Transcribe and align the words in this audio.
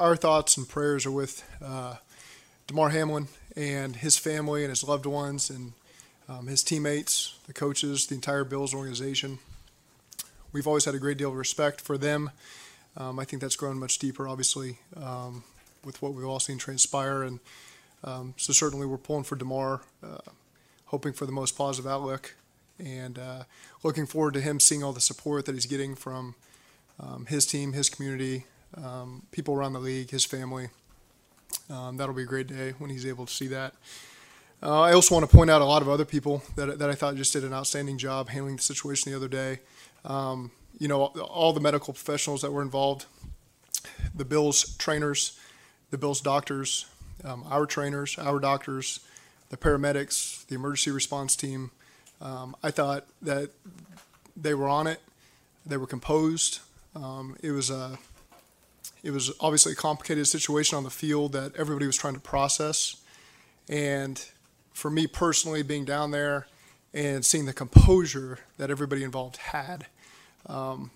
Our 0.00 0.16
thoughts 0.16 0.56
and 0.56 0.66
prayers 0.66 1.04
are 1.04 1.10
with 1.10 1.44
uh, 1.62 1.96
Damar 2.66 2.88
Hamlin 2.88 3.28
and 3.54 3.96
his 3.96 4.16
family 4.16 4.62
and 4.64 4.70
his 4.70 4.82
loved 4.82 5.04
ones 5.04 5.50
and 5.50 5.74
um, 6.26 6.46
his 6.46 6.62
teammates, 6.62 7.38
the 7.46 7.52
coaches, 7.52 8.06
the 8.06 8.14
entire 8.14 8.44
Bills 8.44 8.72
organization. 8.72 9.38
We've 10.52 10.66
always 10.66 10.86
had 10.86 10.94
a 10.94 10.98
great 10.98 11.18
deal 11.18 11.28
of 11.28 11.36
respect 11.36 11.82
for 11.82 11.98
them. 11.98 12.30
Um, 12.96 13.18
I 13.18 13.24
think 13.24 13.42
that's 13.42 13.56
grown 13.56 13.78
much 13.78 13.98
deeper, 13.98 14.26
obviously, 14.26 14.78
um, 14.96 15.44
with 15.84 16.00
what 16.00 16.14
we've 16.14 16.26
all 16.26 16.40
seen 16.40 16.56
transpire. 16.56 17.22
And 17.22 17.38
um, 18.02 18.34
so 18.38 18.54
certainly 18.54 18.86
we're 18.86 18.96
pulling 18.96 19.24
for 19.24 19.36
Damar, 19.36 19.82
uh, 20.02 20.30
hoping 20.86 21.12
for 21.12 21.26
the 21.26 21.32
most 21.32 21.58
positive 21.58 21.90
outlook, 21.90 22.36
and 22.78 23.18
uh, 23.18 23.42
looking 23.82 24.06
forward 24.06 24.32
to 24.32 24.40
him 24.40 24.60
seeing 24.60 24.82
all 24.82 24.94
the 24.94 25.00
support 25.00 25.44
that 25.44 25.54
he's 25.54 25.66
getting 25.66 25.94
from 25.94 26.36
um, 26.98 27.26
his 27.26 27.44
team, 27.44 27.74
his 27.74 27.90
community, 27.90 28.46
um, 28.76 29.22
people 29.30 29.54
around 29.54 29.72
the 29.72 29.80
league, 29.80 30.10
his 30.10 30.24
family. 30.24 30.68
Um, 31.68 31.96
that'll 31.96 32.14
be 32.14 32.22
a 32.22 32.26
great 32.26 32.46
day 32.46 32.74
when 32.78 32.90
he's 32.90 33.06
able 33.06 33.26
to 33.26 33.32
see 33.32 33.48
that. 33.48 33.74
Uh, 34.62 34.80
I 34.80 34.92
also 34.92 35.14
want 35.14 35.28
to 35.28 35.36
point 35.36 35.50
out 35.50 35.62
a 35.62 35.64
lot 35.64 35.80
of 35.82 35.88
other 35.88 36.04
people 36.04 36.42
that, 36.56 36.78
that 36.78 36.90
I 36.90 36.94
thought 36.94 37.16
just 37.16 37.32
did 37.32 37.44
an 37.44 37.54
outstanding 37.54 37.96
job 37.96 38.28
handling 38.28 38.56
the 38.56 38.62
situation 38.62 39.10
the 39.10 39.16
other 39.16 39.28
day. 39.28 39.60
Um, 40.04 40.50
you 40.78 40.88
know, 40.88 41.04
all 41.04 41.52
the 41.52 41.60
medical 41.60 41.94
professionals 41.94 42.42
that 42.42 42.52
were 42.52 42.62
involved, 42.62 43.06
the 44.14 44.24
Bills 44.24 44.76
trainers, 44.76 45.38
the 45.90 45.98
Bills 45.98 46.20
doctors, 46.20 46.86
um, 47.24 47.44
our 47.50 47.66
trainers, 47.66 48.18
our 48.18 48.38
doctors, 48.38 49.00
the 49.50 49.56
paramedics, 49.56 50.46
the 50.46 50.54
emergency 50.54 50.90
response 50.90 51.36
team. 51.36 51.70
Um, 52.20 52.54
I 52.62 52.70
thought 52.70 53.06
that 53.22 53.50
they 54.36 54.54
were 54.54 54.68
on 54.68 54.86
it. 54.86 55.00
They 55.66 55.76
were 55.76 55.86
composed. 55.86 56.60
Um, 56.94 57.36
it 57.42 57.50
was 57.50 57.70
a 57.70 57.98
it 59.02 59.10
was 59.12 59.32
obviously 59.40 59.72
a 59.72 59.76
complicated 59.76 60.26
situation 60.26 60.76
on 60.76 60.84
the 60.84 60.90
field 60.90 61.32
that 61.32 61.54
everybody 61.56 61.86
was 61.86 61.96
trying 61.96 62.14
to 62.14 62.20
process. 62.20 62.96
And 63.68 64.24
for 64.72 64.90
me 64.90 65.06
personally, 65.06 65.62
being 65.62 65.84
down 65.84 66.10
there 66.10 66.46
and 66.92 67.24
seeing 67.24 67.46
the 67.46 67.52
composure 67.52 68.40
that 68.58 68.70
everybody 68.70 69.04
involved 69.04 69.36
had, 69.36 69.86
um, 70.46 70.90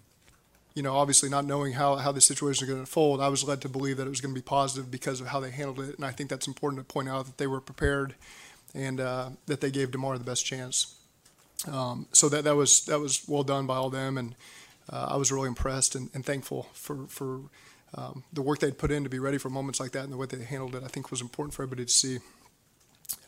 you 0.74 0.82
know, 0.82 0.96
obviously 0.96 1.28
not 1.28 1.44
knowing 1.44 1.74
how, 1.74 1.96
how 1.96 2.10
the 2.10 2.20
situation 2.20 2.66
was 2.66 2.68
going 2.68 2.76
to 2.76 2.80
unfold, 2.80 3.20
I 3.20 3.28
was 3.28 3.44
led 3.44 3.60
to 3.62 3.68
believe 3.68 3.96
that 3.98 4.06
it 4.06 4.10
was 4.10 4.20
going 4.20 4.34
to 4.34 4.40
be 4.40 4.44
positive 4.44 4.90
because 4.90 5.20
of 5.20 5.28
how 5.28 5.40
they 5.40 5.50
handled 5.50 5.80
it. 5.80 5.96
And 5.96 6.04
I 6.04 6.10
think 6.10 6.30
that's 6.30 6.48
important 6.48 6.86
to 6.86 6.92
point 6.92 7.08
out 7.08 7.26
that 7.26 7.38
they 7.38 7.46
were 7.46 7.60
prepared 7.60 8.14
and 8.74 9.00
uh, 9.00 9.30
that 9.46 9.60
they 9.60 9.70
gave 9.70 9.92
Damar 9.92 10.18
the 10.18 10.24
best 10.24 10.44
chance. 10.44 10.96
Um, 11.70 12.06
so 12.12 12.28
that, 12.28 12.44
that 12.44 12.56
was 12.56 12.84
that 12.86 13.00
was 13.00 13.26
well 13.26 13.44
done 13.44 13.66
by 13.66 13.76
all 13.76 13.88
them, 13.88 14.18
and 14.18 14.34
uh, 14.90 15.06
I 15.10 15.16
was 15.16 15.32
really 15.32 15.48
impressed 15.48 15.94
and, 15.94 16.10
and 16.12 16.24
thankful 16.24 16.68
for 16.72 17.06
for 17.08 17.40
um, 17.96 18.24
the 18.32 18.42
work 18.42 18.58
they'd 18.58 18.78
put 18.78 18.90
in 18.90 19.04
to 19.04 19.10
be 19.10 19.18
ready 19.18 19.38
for 19.38 19.50
moments 19.50 19.78
like 19.80 19.92
that 19.92 20.04
and 20.04 20.12
the 20.12 20.16
way 20.16 20.26
they 20.26 20.42
handled 20.44 20.74
it. 20.74 20.82
I 20.84 20.88
think 20.88 21.10
was 21.10 21.20
important 21.20 21.54
for 21.54 21.62
everybody 21.62 21.86
to 21.86 21.92
see. 21.92 22.18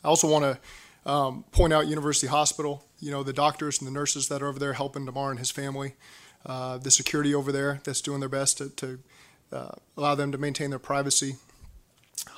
I 0.02 0.08
also 0.08 0.28
want 0.28 0.44
to 0.44 1.10
um, 1.10 1.44
point 1.52 1.72
out 1.72 1.86
University 1.86 2.26
Hospital. 2.26 2.84
You 2.98 3.10
know 3.10 3.22
the 3.22 3.32
doctors 3.32 3.78
and 3.78 3.86
the 3.86 3.92
nurses 3.92 4.28
that 4.28 4.42
are 4.42 4.48
over 4.48 4.58
there 4.58 4.72
helping 4.72 5.04
Damar 5.04 5.30
and 5.30 5.38
his 5.38 5.50
family, 5.50 5.94
uh, 6.44 6.78
the 6.78 6.90
security 6.90 7.34
over 7.34 7.52
there 7.52 7.80
that's 7.84 8.00
doing 8.00 8.20
their 8.20 8.28
best 8.28 8.58
to, 8.58 8.70
to 8.70 8.98
uh, 9.52 9.72
allow 9.96 10.14
them 10.14 10.32
to 10.32 10.38
maintain 10.38 10.70
their 10.70 10.78
privacy. 10.78 11.36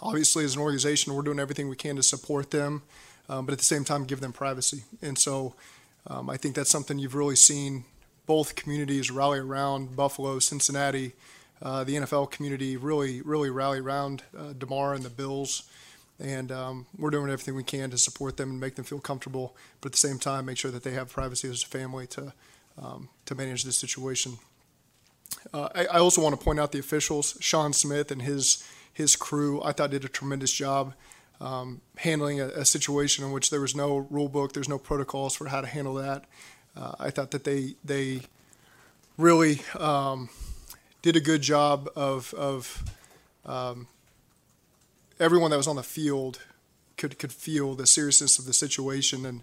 Obviously, 0.02 0.44
as 0.44 0.54
an 0.54 0.60
organization, 0.60 1.14
we're 1.14 1.22
doing 1.22 1.38
everything 1.38 1.68
we 1.68 1.76
can 1.76 1.96
to 1.96 2.02
support 2.02 2.50
them, 2.50 2.82
um, 3.28 3.46
but 3.46 3.52
at 3.52 3.58
the 3.58 3.64
same 3.64 3.84
time, 3.84 4.04
give 4.04 4.20
them 4.20 4.32
privacy. 4.32 4.82
And 5.00 5.16
so, 5.16 5.54
um, 6.08 6.28
I 6.28 6.36
think 6.36 6.54
that's 6.54 6.70
something 6.70 6.98
you've 6.98 7.14
really 7.14 7.36
seen 7.36 7.84
both 8.26 8.54
communities 8.54 9.10
rally 9.10 9.38
around 9.38 9.96
Buffalo, 9.96 10.38
Cincinnati, 10.38 11.12
uh, 11.62 11.84
the 11.84 11.96
NFL 11.96 12.30
community 12.30 12.76
really, 12.76 13.20
really 13.22 13.50
rally 13.50 13.80
around 13.80 14.22
uh, 14.36 14.52
Damar 14.52 14.94
and 14.94 15.04
the 15.04 15.10
Bills. 15.10 15.68
And 16.20 16.50
um, 16.50 16.86
we're 16.98 17.10
doing 17.10 17.30
everything 17.30 17.54
we 17.54 17.62
can 17.62 17.90
to 17.90 17.98
support 17.98 18.36
them 18.36 18.50
and 18.50 18.60
make 18.60 18.74
them 18.74 18.84
feel 18.84 18.98
comfortable, 18.98 19.56
but 19.80 19.88
at 19.88 19.92
the 19.92 19.98
same 19.98 20.18
time, 20.18 20.46
make 20.46 20.58
sure 20.58 20.72
that 20.72 20.82
they 20.82 20.90
have 20.92 21.10
privacy 21.10 21.48
as 21.48 21.62
a 21.62 21.66
family 21.66 22.06
to 22.08 22.32
um, 22.80 23.08
to 23.26 23.34
manage 23.34 23.64
this 23.64 23.76
situation. 23.76 24.38
Uh, 25.52 25.68
I, 25.74 25.86
I 25.86 25.98
also 25.98 26.22
want 26.22 26.38
to 26.38 26.44
point 26.44 26.60
out 26.60 26.72
the 26.72 26.78
officials, 26.78 27.36
Shawn 27.40 27.72
Smith 27.72 28.10
and 28.10 28.22
his 28.22 28.66
his 28.92 29.14
crew. 29.14 29.62
I 29.62 29.72
thought 29.72 29.90
did 29.90 30.04
a 30.04 30.08
tremendous 30.08 30.52
job 30.52 30.94
um, 31.40 31.80
handling 31.96 32.40
a, 32.40 32.46
a 32.48 32.64
situation 32.64 33.24
in 33.24 33.32
which 33.32 33.50
there 33.50 33.60
was 33.60 33.74
no 33.74 33.98
rule 34.10 34.28
book, 34.28 34.52
there's 34.52 34.68
no 34.68 34.78
protocols 34.78 35.36
for 35.36 35.48
how 35.48 35.60
to 35.60 35.66
handle 35.66 35.94
that. 35.94 36.24
Uh, 36.76 36.92
I 36.98 37.10
thought 37.10 37.30
that 37.32 37.44
they 37.44 37.74
they 37.84 38.22
really 39.16 39.60
um, 39.78 40.28
did 41.02 41.16
a 41.16 41.20
good 41.20 41.42
job 41.42 41.88
of 41.96 42.34
of 42.34 42.84
um, 43.46 43.86
everyone 45.20 45.50
that 45.50 45.56
was 45.56 45.68
on 45.68 45.76
the 45.76 45.82
field 45.82 46.40
could 46.96 47.18
could 47.18 47.32
feel 47.32 47.74
the 47.74 47.86
seriousness 47.86 48.38
of 48.38 48.44
the 48.44 48.52
situation 48.52 49.24
and 49.24 49.42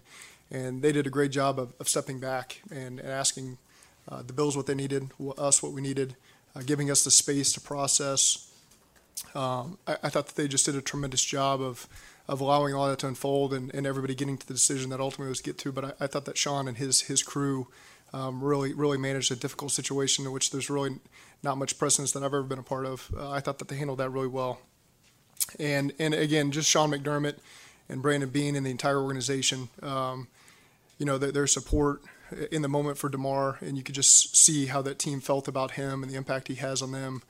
and 0.50 0.82
they 0.82 0.92
did 0.92 1.06
a 1.06 1.10
great 1.10 1.32
job 1.32 1.58
of, 1.58 1.74
of 1.80 1.88
stepping 1.88 2.20
back 2.20 2.62
and, 2.70 3.00
and 3.00 3.10
asking 3.10 3.58
uh, 4.08 4.22
the 4.22 4.32
Bills 4.32 4.56
what 4.56 4.66
they 4.66 4.74
needed, 4.74 5.10
us 5.36 5.62
what 5.62 5.72
we 5.72 5.80
needed, 5.80 6.14
uh, 6.54 6.60
giving 6.64 6.90
us 6.90 7.02
the 7.02 7.10
space 7.10 7.52
to 7.52 7.60
process. 7.60 8.48
Um, 9.34 9.78
I, 9.86 9.96
I 10.04 10.08
thought 10.08 10.28
that 10.28 10.36
they 10.36 10.46
just 10.46 10.66
did 10.66 10.76
a 10.76 10.82
tremendous 10.82 11.24
job 11.24 11.60
of 11.60 11.88
of 12.28 12.40
allowing 12.40 12.74
all 12.74 12.88
that 12.88 12.98
to 12.98 13.06
unfold 13.06 13.54
and, 13.54 13.72
and 13.72 13.86
everybody 13.86 14.12
getting 14.12 14.36
to 14.36 14.44
the 14.44 14.52
decision 14.52 14.90
that 14.90 14.98
ultimately 14.98 15.28
was 15.28 15.38
to 15.38 15.44
get 15.44 15.58
to. 15.58 15.70
But 15.70 15.84
I, 15.84 15.92
I 16.00 16.06
thought 16.08 16.24
that 16.24 16.36
Sean 16.36 16.66
and 16.66 16.76
his 16.76 17.02
his 17.02 17.22
crew 17.22 17.68
um, 18.12 18.42
really 18.42 18.72
really 18.72 18.98
managed 18.98 19.32
a 19.32 19.36
difficult 19.36 19.72
situation 19.72 20.24
in 20.24 20.32
which 20.32 20.50
there's 20.50 20.70
really 20.70 20.96
not 21.42 21.58
much 21.58 21.78
precedence 21.78 22.12
that 22.12 22.20
I've 22.20 22.26
ever 22.26 22.42
been 22.42 22.58
a 22.58 22.62
part 22.62 22.86
of. 22.86 23.10
Uh, 23.16 23.30
I 23.30 23.40
thought 23.40 23.58
that 23.58 23.68
they 23.68 23.76
handled 23.76 23.98
that 23.98 24.10
really 24.10 24.28
well. 24.28 24.60
And 25.58 25.92
and 25.98 26.14
again, 26.14 26.50
just 26.50 26.68
Sean 26.68 26.90
McDermott 26.90 27.36
and 27.88 28.02
Brandon 28.02 28.28
Beane 28.28 28.56
and 28.56 28.66
the 28.66 28.70
entire 28.70 29.00
organization, 29.00 29.68
um, 29.82 30.28
you 30.98 31.06
know, 31.06 31.18
their, 31.18 31.32
their 31.32 31.46
support 31.46 32.02
in 32.50 32.62
the 32.62 32.68
moment 32.68 32.98
for 32.98 33.08
Damar, 33.08 33.58
and 33.60 33.76
you 33.76 33.82
could 33.82 33.94
just 33.94 34.36
see 34.36 34.66
how 34.66 34.82
that 34.82 34.98
team 34.98 35.20
felt 35.20 35.46
about 35.46 35.72
him 35.72 36.02
and 36.02 36.10
the 36.10 36.16
impact 36.16 36.48
he 36.48 36.56
has 36.56 36.82
on 36.82 36.92
them. 36.92 37.22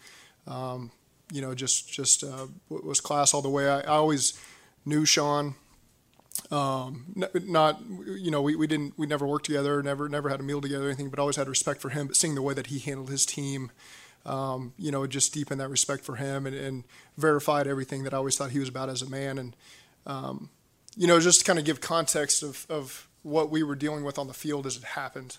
Um, 0.46 0.90
you 1.32 1.42
know, 1.42 1.54
just 1.54 1.92
just 1.92 2.24
uh, 2.24 2.46
was 2.68 3.00
class 3.00 3.34
all 3.34 3.42
the 3.42 3.50
way. 3.50 3.68
I, 3.68 3.80
I 3.80 3.96
always 3.96 4.38
knew 4.84 5.04
Sean. 5.04 5.56
Um, 6.50 7.24
not, 7.34 7.80
you 8.06 8.30
know, 8.30 8.40
we, 8.40 8.54
we 8.54 8.66
didn't, 8.66 8.96
we 8.96 9.06
never 9.06 9.26
worked 9.26 9.46
together, 9.46 9.82
never, 9.82 10.08
never 10.08 10.28
had 10.28 10.40
a 10.40 10.42
meal 10.42 10.60
together 10.60 10.84
or 10.84 10.88
anything, 10.88 11.10
but 11.10 11.18
always 11.18 11.36
had 11.36 11.48
respect 11.48 11.80
for 11.80 11.88
him. 11.88 12.06
But 12.06 12.16
seeing 12.16 12.34
the 12.34 12.42
way 12.42 12.54
that 12.54 12.68
he 12.68 12.78
handled 12.78 13.10
his 13.10 13.26
team, 13.26 13.72
um, 14.24 14.72
you 14.78 14.90
know, 14.90 15.06
just 15.06 15.32
deepened 15.32 15.60
that 15.60 15.68
respect 15.68 16.04
for 16.04 16.16
him 16.16 16.46
and, 16.46 16.54
and 16.54 16.84
verified 17.16 17.66
everything 17.66 18.04
that 18.04 18.14
I 18.14 18.18
always 18.18 18.36
thought 18.36 18.50
he 18.50 18.58
was 18.58 18.68
about 18.68 18.88
as 18.88 19.02
a 19.02 19.10
man. 19.10 19.38
And, 19.38 19.56
um, 20.06 20.50
you 20.96 21.06
know, 21.06 21.18
just 21.20 21.40
to 21.40 21.46
kind 21.46 21.58
of 21.58 21.64
give 21.64 21.80
context 21.80 22.42
of, 22.42 22.66
of 22.68 23.08
what 23.22 23.50
we 23.50 23.62
were 23.62 23.76
dealing 23.76 24.04
with 24.04 24.18
on 24.18 24.28
the 24.28 24.34
field 24.34 24.66
as 24.66 24.76
it 24.76 24.84
happened. 24.84 25.38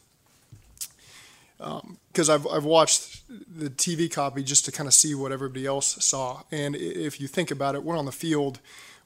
Because 1.57 2.29
I've, 2.29 2.45
I've 2.45 2.65
watched 2.65 3.23
the 3.27 3.69
TV 3.69 4.11
copy 4.11 4.43
just 4.43 4.65
to 4.65 4.71
kind 4.71 4.87
of 4.87 4.93
see 4.93 5.15
what 5.15 5.31
everybody 5.31 5.65
else 5.65 6.03
saw. 6.03 6.43
And 6.51 6.75
if 6.75 7.19
you 7.19 7.27
think 7.27 7.49
about 7.49 7.75
it, 7.75 7.83
we're 7.83 7.97
on 7.97 8.05
the 8.05 8.11
field. 8.11 8.59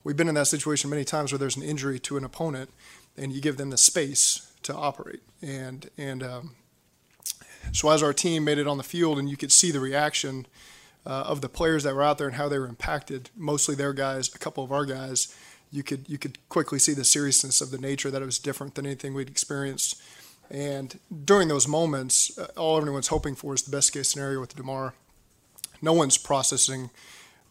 We've 0.04 0.18
been 0.18 0.28
in 0.28 0.36
that 0.36 0.48
situation 0.48 0.90
many 0.90 1.04
times 1.04 1.32
where 1.32 1.40
there's 1.40 1.58
an 1.58 1.64
injury 1.64 2.00
to 2.00 2.18
an 2.18 2.24
opponent 2.24 2.72
and 3.18 3.32
you 3.32 3.42
give 3.42 3.58
them 3.58 3.70
the 3.70 3.78
space 3.78 4.52
to 4.64 4.74
operate. 4.74 5.22
And, 5.42 5.90
and 5.98 6.24
um, 6.24 6.56
so 7.72 7.90
as 7.90 8.02
our 8.02 8.14
team 8.14 8.44
made 8.44 8.58
it 8.58 8.68
on 8.68 8.78
the 8.78 8.84
field 8.84 9.20
and 9.20 9.30
you 9.30 9.38
could 9.38 9.52
see 9.52 9.72
the 9.72 9.80
reaction 9.80 10.48
uh, 11.06 11.24
of 11.28 11.42
the 11.42 11.50
players 11.50 11.84
that 11.84 11.96
were 11.96 12.04
out 12.04 12.18
there 12.18 12.28
and 12.28 12.36
how 12.36 12.50
they 12.50 12.60
were 12.60 12.68
impacted, 12.68 13.30
mostly 13.36 13.76
their 13.76 13.94
guys, 13.94 14.34
a 14.34 14.40
couple 14.40 14.64
of 14.64 14.72
our 14.72 14.86
guys, 14.86 15.36
you 15.72 15.84
could 15.84 16.08
you 16.10 16.18
could 16.18 16.38
quickly 16.50 16.80
see 16.80 16.94
the 16.94 17.06
seriousness 17.06 17.62
of 17.62 17.72
the 17.72 17.78
nature 17.78 18.12
that 18.12 18.22
it 18.22 18.26
was 18.26 18.40
different 18.40 18.76
than 18.76 18.86
anything 18.86 19.14
we'd 19.14 19.30
experienced. 19.30 20.02
And 20.50 21.00
during 21.24 21.48
those 21.48 21.68
moments, 21.68 22.38
uh, 22.38 22.48
all 22.58 22.78
everyone's 22.78 23.08
hoping 23.08 23.36
for 23.36 23.54
is 23.54 23.64
the 23.64 23.72
best 23.72 23.94
case 23.94 24.10
scenario 24.10 24.42
with 24.42 24.56
Damar. 24.56 24.94
No 25.82 25.94
one's 25.94 26.18
processing 26.18 26.90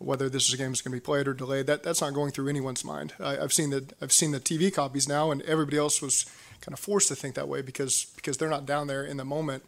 whether 0.00 0.31
this 0.31 0.49
is 0.49 0.55
a 0.55 0.56
game 0.56 0.70
that's 0.70 0.81
going 0.81 0.93
to 0.93 0.97
be 0.97 1.05
played 1.05 1.29
or 1.29 1.35
delayed. 1.35 1.67
That 1.67 1.82
that's 1.82 2.00
not 2.00 2.14
going 2.14 2.32
through 2.32 2.49
anyone's 2.49 2.85
mind. 2.85 3.12
I, 3.20 3.35
have 3.35 3.52
seen 3.52 3.70
the 3.70 3.85
I've 4.00 4.12
seen 4.12 4.32
the 4.32 4.41
TV 4.41 4.73
copies 4.73 5.06
now, 5.06 5.31
and 5.31 5.43
everybody 5.43 5.76
else 5.76 6.00
was 6.00 6.25
kind 6.61 6.73
of 6.73 6.81
forced 6.81 7.08
to 7.08 7.14
think 7.14 7.35
that 7.35 7.49
way 7.49 7.62
because 7.62 8.06
because 8.17 8.38
they're 8.38 8.50
not 8.50 8.67
down 8.67 8.87
there 8.87 9.05
in 9.05 9.19
the 9.19 9.25
moment. 9.25 9.62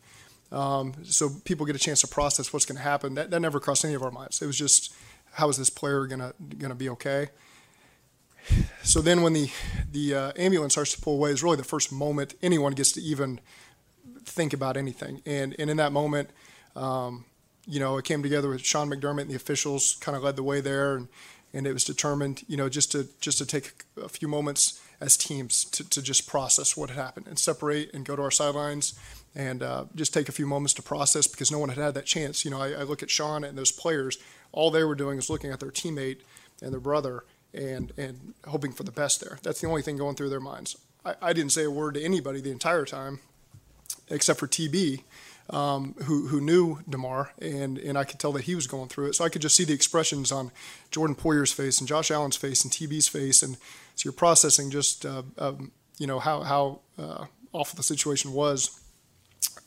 Um, 0.51 0.95
so 1.05 1.31
people 1.45 1.65
get 1.67 1.77
a 1.77 1.79
chance 1.79 2.01
to 2.01 2.09
process 2.09 2.53
what's 2.53 2.67
going 2.67 2.77
to 2.77 2.83
happen. 2.83 3.15
That, 3.15 3.31
that 3.31 3.41
never 3.41 3.59
crossed 3.59 3.87
any 3.87 3.95
of 3.95 4.03
our 4.03 4.11
minds. 4.11 4.43
It 4.43 4.47
was 4.47 4.59
just 4.59 4.95
how 5.33 5.49
is 5.49 5.57
this 5.57 5.71
player 5.71 6.07
gonna 6.07 6.35
gonna 6.59 6.75
be 6.75 6.89
okay? 6.91 7.29
So 8.83 9.01
then 9.01 9.23
when 9.23 9.35
the 9.35 9.51
the 9.91 10.15
uh, 10.15 10.33
ambulance 10.37 10.75
starts 10.75 10.95
to 10.95 11.01
pull 11.01 11.15
away 11.15 11.31
is 11.31 11.43
really 11.43 11.57
the 11.57 11.65
first 11.65 11.93
moment 11.93 12.35
anyone 12.43 12.73
gets 12.73 12.93
to 12.93 13.01
even 13.03 13.39
think 14.25 14.53
about 14.53 14.77
anything. 14.77 15.21
And 15.27 15.55
and 15.59 15.69
in 15.71 15.77
that 15.77 15.93
moment, 15.93 16.31
um, 16.75 17.27
you 17.67 17.81
know, 17.81 17.97
it 17.97 18.05
came 18.05 18.23
together 18.23 18.49
with 18.49 18.65
Sean 18.65 18.91
McDermott 18.91 19.23
and 19.23 19.31
the 19.31 19.37
officials 19.37 19.97
kind 20.01 20.17
of 20.17 20.23
led 20.23 20.37
the 20.37 20.43
way 20.43 20.61
there, 20.61 20.97
and 20.97 21.09
and 21.55 21.67
it 21.67 21.73
was 21.73 21.85
determined, 21.85 22.45
you 22.49 22.57
know, 22.57 22.69
just 22.69 22.93
to 22.93 23.09
just 23.21 23.39
to 23.39 23.47
take 23.47 23.85
a 24.03 24.09
few 24.09 24.29
moments 24.29 24.81
as 25.01 25.17
teams 25.17 25.65
to, 25.65 25.89
to 25.91 26.01
just 26.01 26.27
process 26.27 26.77
what 26.77 26.89
had 26.89 26.99
happened 26.99 27.27
and 27.27 27.39
separate 27.39 27.93
and 27.93 28.05
go 28.05 28.17
to 28.17 28.23
our 28.23 28.31
sidelines 28.31 28.99
and 29.35 29.63
uh, 29.63 29.85
just 29.95 30.15
take 30.15 30.29
a 30.29 30.33
few 30.33 30.47
moments 30.47 30.73
to 30.75 30.83
process 30.83 31.27
because 31.27 31.51
no 31.51 31.59
one 31.59 31.69
had 31.69 31.79
had 31.79 31.95
that 31.95 32.07
chance. 32.07 32.45
You 32.45 32.51
know, 32.51 32.61
I, 32.61 32.71
I 32.71 32.83
look 32.83 33.03
at 33.03 33.11
Sean 33.11 33.45
and 33.45 33.59
those 33.59 33.73
players, 33.73 34.19
all 34.53 34.71
they 34.71 34.85
were 34.85 34.95
doing 34.95 35.19
is 35.19 35.29
looking 35.29 35.51
at 35.51 35.61
their 35.61 35.71
teammate 35.71 36.19
and 36.63 36.73
their 36.73 36.81
brother 36.81 37.25
and 37.53 37.93
and 37.99 38.35
hoping 38.47 38.73
for 38.73 38.85
the 38.85 38.93
best 38.93 39.21
there. 39.21 39.39
That's 39.43 39.61
the 39.61 39.69
only 39.69 39.83
thing 39.83 39.97
going 39.97 40.17
through 40.17 40.31
their 40.31 40.41
minds. 40.41 40.77
I, 41.05 41.15
I 41.21 41.33
didn't 41.33 41.53
say 41.53 41.65
a 41.65 41.71
word 41.71 41.95
to 41.95 42.03
anybody 42.03 42.41
the 42.41 42.51
entire 42.51 42.85
time, 42.85 43.21
except 44.09 44.39
for 44.39 44.47
TB, 44.47 45.03
um, 45.53 45.95
who 46.05 46.27
who 46.29 46.41
knew 46.41 46.79
Damar, 46.89 47.33
and 47.41 47.79
and 47.79 47.97
I 47.97 48.05
could 48.05 48.19
tell 48.19 48.33
that 48.33 48.45
he 48.45 48.55
was 48.55 48.67
going 48.67 48.89
through 48.89 49.09
it. 49.09 49.15
So 49.15 49.25
I 49.25 49.29
could 49.29 49.43
just 49.43 49.57
see 49.57 49.65
the 49.65 49.75
expressions 49.75 50.33
on 50.33 50.51
Jordan 50.91 51.15
Poyer's 51.15 51.53
face 51.53 51.79
and 51.79 51.87
Josh 51.87 52.11
Allen's 52.11 52.37
face 52.37 52.65
and 52.65 52.73
TB's 52.73 53.09
face, 53.09 53.43
and 53.43 53.57
so 53.95 54.07
you're 54.07 54.13
processing 54.13 54.71
just 54.71 55.07
uh, 55.07 55.23
um, 55.39 55.71
you 55.99 56.07
know 56.07 56.19
how 56.19 56.41
how 56.41 56.81
uh, 56.99 57.27
awful 57.53 57.77
the 57.77 57.83
situation 57.83 58.33
was. 58.33 58.81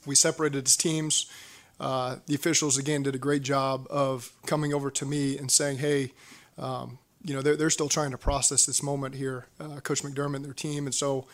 We 0.05 0.15
separated 0.15 0.65
as 0.65 0.75
teams. 0.75 1.31
Uh, 1.79 2.17
the 2.25 2.35
officials 2.35 2.77
again 2.77 3.03
did 3.03 3.15
a 3.15 3.19
great 3.19 3.43
job 3.43 3.85
of 3.89 4.31
coming 4.45 4.73
over 4.73 4.89
to 4.89 5.05
me 5.05 5.37
and 5.37 5.51
saying, 5.51 5.77
"Hey, 5.77 6.13
um, 6.57 6.99
you 7.25 7.33
know, 7.33 7.41
they're, 7.41 7.55
they're 7.55 7.69
still 7.69 7.89
trying 7.89 8.11
to 8.11 8.17
process 8.17 8.65
this 8.65 8.83
moment 8.83 9.15
here, 9.15 9.47
uh, 9.59 9.79
Coach 9.81 10.03
McDermott 10.03 10.37
and 10.37 10.45
their 10.45 10.53
team. 10.53 10.85
And 10.85 10.93
so 10.93 11.25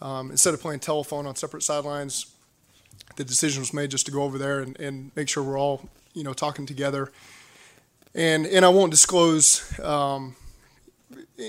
um, 0.00 0.30
instead 0.30 0.54
of 0.54 0.60
playing 0.60 0.80
telephone 0.80 1.26
on 1.26 1.36
separate 1.36 1.62
sidelines, 1.62 2.33
the 3.16 3.24
decision 3.24 3.60
was 3.60 3.72
made 3.72 3.90
just 3.90 4.06
to 4.06 4.12
go 4.12 4.22
over 4.22 4.38
there 4.38 4.60
and, 4.60 4.78
and 4.80 5.10
make 5.14 5.28
sure 5.28 5.42
we're 5.42 5.58
all, 5.58 5.88
you 6.12 6.24
know, 6.24 6.32
talking 6.32 6.66
together. 6.66 7.12
And, 8.14 8.46
and 8.46 8.64
I 8.64 8.68
won't 8.68 8.90
disclose 8.90 9.78
um, 9.80 10.36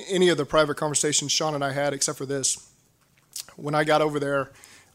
any 0.09 0.30
of 0.30 0.38
the 0.38 0.45
private 0.45 0.77
conversations 0.77 1.31
Sean 1.31 1.53
and 1.56 1.63
I 1.63 1.71
had 1.71 1.94
except 1.94 2.18
for 2.18 2.25
this. 2.25 2.69
When 3.56 3.75
I 3.75 3.83
got 3.83 4.01
over 4.01 4.19
there, 4.19 4.51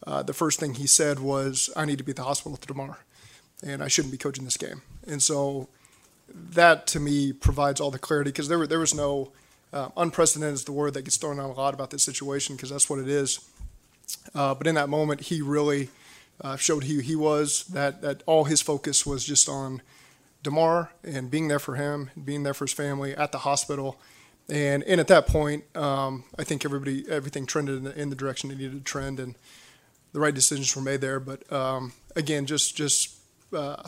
uh, 0.06 0.22
the 0.22 0.32
first 0.32 0.58
thing 0.58 0.74
he 0.74 0.86
said 0.86 1.20
was, 1.20 1.70
I 1.76 1.84
need 1.84 1.98
to 1.98 2.04
be 2.04 2.10
at 2.10 2.16
the 2.16 2.24
hospital 2.24 2.56
tomorrow, 2.56 2.96
and 3.62 3.82
I 3.82 3.88
shouldn't 3.88 4.12
be 4.12 4.18
coaching 4.18 4.44
this 4.44 4.56
game. 4.56 4.82
And 5.06 5.22
so 5.22 5.68
that 6.34 6.86
to 6.88 7.00
me 7.00 7.32
provides 7.32 7.80
all 7.80 7.90
the 7.90 7.98
clarity 7.98 8.30
because 8.30 8.48
there, 8.48 8.66
there 8.66 8.78
was 8.78 8.94
no 8.94 9.32
uh, 9.72 9.88
unprecedented 9.96 10.54
is 10.54 10.64
the 10.64 10.72
word 10.72 10.94
that 10.94 11.02
gets 11.02 11.16
thrown 11.16 11.38
out 11.38 11.50
a 11.50 11.52
lot 11.52 11.74
about 11.74 11.90
this 11.90 12.02
situation 12.02 12.56
because 12.56 12.70
that's 12.70 12.88
what 12.88 12.98
it 12.98 13.08
is. 13.08 13.40
Uh, 14.34 14.54
but 14.54 14.66
in 14.66 14.74
that 14.74 14.88
moment, 14.88 15.20
he 15.20 15.40
really 15.42 15.88
uh, 16.40 16.56
showed 16.56 16.84
who 16.84 16.98
he 16.98 17.16
was. 17.16 17.64
That 17.64 18.02
that 18.02 18.22
all 18.26 18.44
his 18.44 18.60
focus 18.60 19.04
was 19.04 19.24
just 19.24 19.48
on 19.48 19.82
Damar 20.42 20.92
and 21.04 21.30
being 21.30 21.48
there 21.48 21.58
for 21.58 21.76
him, 21.76 22.10
being 22.22 22.42
there 22.42 22.54
for 22.54 22.64
his 22.64 22.72
family 22.72 23.14
at 23.14 23.32
the 23.32 23.38
hospital. 23.38 23.98
And 24.48 24.82
and 24.84 25.00
at 25.00 25.08
that 25.08 25.26
point, 25.26 25.64
um, 25.76 26.24
I 26.38 26.44
think 26.44 26.64
everybody 26.64 27.04
everything 27.08 27.46
trended 27.46 27.76
in 27.76 27.84
the, 27.84 28.00
in 28.00 28.10
the, 28.10 28.16
direction 28.16 28.50
it 28.50 28.58
needed 28.58 28.72
to 28.72 28.80
trend, 28.80 29.20
and 29.20 29.36
the 30.12 30.20
right 30.20 30.34
decisions 30.34 30.74
were 30.74 30.82
made 30.82 31.00
there. 31.00 31.20
But 31.20 31.50
um, 31.52 31.92
again, 32.16 32.46
just 32.46 32.76
just 32.76 33.16
uh, 33.52 33.84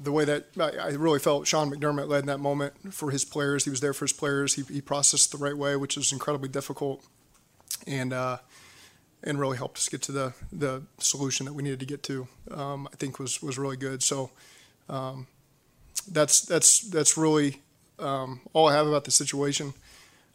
the 0.00 0.12
way 0.12 0.24
that 0.24 0.46
I, 0.58 0.90
really 0.90 1.18
felt 1.18 1.46
Sean 1.46 1.70
McDermott 1.70 2.08
led 2.08 2.20
in 2.20 2.26
that 2.26 2.38
moment 2.38 2.94
for 2.94 3.10
his 3.10 3.24
players. 3.24 3.64
He 3.64 3.70
was 3.70 3.80
there 3.80 3.92
for 3.92 4.04
his 4.04 4.12
players. 4.12 4.54
He, 4.54 4.62
he 4.62 4.80
processed 4.80 5.30
the 5.30 5.38
right 5.38 5.56
way, 5.56 5.76
which 5.76 5.96
is 5.96 6.10
incredibly 6.10 6.48
difficult, 6.48 7.04
and 7.86 8.12
uh, 8.14 8.38
and 9.24 9.38
really 9.38 9.56
helped 9.56 9.78
us 9.78 9.88
get 9.88 10.02
to 10.02 10.12
the 10.12 10.32
the 10.52 10.82
solution 10.98 11.46
that 11.46 11.52
we 11.52 11.62
needed 11.62 11.80
to 11.80 11.86
get 11.86 12.02
to. 12.04 12.26
Um, 12.50 12.88
I 12.92 12.96
think 12.96 13.18
was 13.18 13.42
was 13.42 13.58
really 13.58 13.76
good. 13.76 14.02
So 14.02 14.30
um, 14.88 15.26
that's 16.10 16.42
that's 16.42 16.80
that's 16.80 17.16
really 17.16 17.60
um, 17.98 18.40
all 18.52 18.68
I 18.68 18.74
have 18.74 18.86
about 18.86 19.04
the 19.04 19.10
situation. 19.10 19.74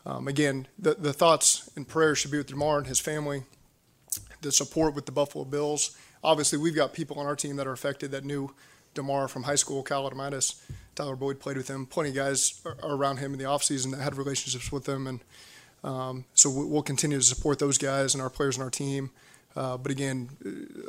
Um, 0.06 0.28
again, 0.28 0.68
the 0.80 0.94
the 0.95 1.13
thoughts 1.13 1.69
and 1.75 1.88
prayers 1.88 2.18
should 2.18 2.31
be 2.31 2.38
with 2.38 2.48
Damar 2.48 2.78
and 2.78 2.88
his 2.88 3.00
family. 3.00 3.44
The 4.42 4.51
support 4.51 4.95
with 4.95 5.06
the 5.06 5.12
Buffalo 5.12 5.45
Bills. 5.45 5.98
Obviously, 6.24 6.57
we've 6.60 6.75
got 6.75 6.94
people 6.94 7.19
on 7.19 7.25
our 7.25 7.36
team 7.36 7.56
that 7.57 7.68
are 7.68 7.74
affected 7.74 8.12
that 8.12 8.24
knew 8.24 8.54
Damar 8.94 9.28
from 9.28 9.44
high 9.44 9.56
school, 9.56 9.84
Cal 9.84 10.10
Adomitis. 10.10 10.62
Tyler 10.95 11.16
Boyd 11.16 11.39
played 11.39 11.57
with 11.57 11.68
him. 11.68 11.86
Plenty 11.86 12.10
of 12.10 12.16
guys 12.16 12.62
around 12.81 13.18
him 13.18 13.34
in 13.34 13.39
the 13.39 13.45
offseason 13.45 13.92
that 13.92 14.01
had 14.01 14.16
relationships 14.16 14.72
with 14.72 14.88
him. 14.88 15.06
And 15.06 15.19
um, 15.83 16.25
so 16.33 16.50
we'll 16.50 16.81
continue 16.81 17.18
to 17.18 17.24
support 17.24 17.59
those 17.59 17.77
guys 17.77 18.13
and 18.13 18.21
our 18.21 18.29
players 18.29 18.56
and 18.56 18.63
our 18.63 18.69
team. 18.69 19.12
Uh, 19.56 19.77
but 19.77 19.91
again, 19.91 20.29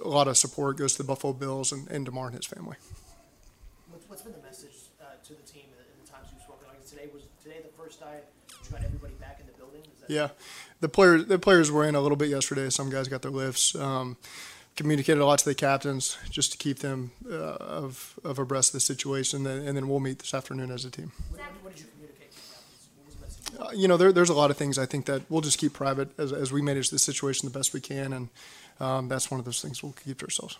a 0.05 0.09
lot 0.09 0.29
of 0.29 0.37
support 0.37 0.77
goes 0.77 0.93
to 0.93 0.99
the 0.99 1.07
Buffalo 1.07 1.33
Bills 1.33 1.73
and, 1.73 1.91
and 1.91 2.05
Damar 2.05 2.27
and 2.27 2.37
his 2.37 2.47
family. 2.47 2.77
What's 4.09 4.23
been 4.23 4.33
the 4.33 4.43
message 4.47 4.75
uh, 5.01 5.05
to 5.25 5.35
the 5.35 5.43
team 5.43 5.65
in 5.71 6.05
the 6.05 6.11
times 6.11 6.29
you've 6.33 6.43
spoken? 6.43 6.69
Like 6.69 6.85
today 6.85 7.09
was 7.13 7.23
today 7.43 7.61
the 7.63 7.83
first 7.83 8.01
time 8.01 8.21
you 8.65 8.71
got 8.71 8.85
everybody 8.85 9.15
back 9.15 9.39
in 9.41 9.47
the 9.47 9.53
building? 9.53 9.83
yeah, 10.09 10.29
the 10.81 10.89
players 10.89 11.27
the 11.27 11.39
players 11.39 11.71
were 11.71 11.85
in 11.85 11.95
a 11.95 12.01
little 12.01 12.17
bit 12.17 12.29
yesterday. 12.29 12.69
Some 12.71 12.91
guys 12.91 13.09
got 13.09 13.23
their 13.23 13.31
lifts. 13.31 13.75
Um, 13.75 14.17
communicated 14.79 15.21
a 15.21 15.27
lot 15.27 15.41
to 15.41 15.45
the 15.45 15.57
captains 15.57 16.17
just 16.31 16.53
to 16.53 16.59
keep 16.59 16.79
them 16.79 17.11
uh, 17.29 17.35
of, 17.35 18.19
of 18.23 18.39
abreast 18.39 18.71
of 18.71 18.75
the 18.75 18.81
situation, 18.81 19.45
and, 19.45 19.67
and, 19.67 19.77
then 19.77 19.89
we'll 19.89 19.99
meet 19.99 20.21
this 20.21 20.33
afternoon 20.33 20.71
as 20.71 20.85
a 20.85 20.91
team. 20.91 21.11
What, 21.31 21.41
what 21.63 21.75
did 21.75 21.81
you 21.81 21.89
communicate 21.93 22.31
to 22.31 22.37
the 22.37 22.55
captains? 22.55 23.48
Uh, 23.59 23.71
you 23.75 23.89
know, 23.89 23.97
there, 23.97 24.13
there's 24.13 24.29
a 24.29 24.35
lot 24.35 24.51
of 24.51 24.57
things 24.57 24.79
I 24.79 24.87
think 24.87 25.07
that 25.07 25.23
we'll 25.29 25.41
just 25.41 25.59
keep 25.59 25.73
private 25.73 26.11
as, 26.19 26.33
as 26.33 26.53
we 26.53 26.63
manage 26.63 26.91
the 26.91 26.99
situation 26.99 27.49
the 27.49 27.57
best 27.57 27.75
we 27.75 27.81
can, 27.81 28.13
and 28.13 28.29
um, 28.79 29.09
that's 29.09 29.31
one 29.31 29.41
of 29.41 29.45
those 29.45 29.61
things 29.61 29.83
we'll 29.83 29.97
keep 30.05 30.19
to 30.19 30.27
ourselves. 30.27 30.59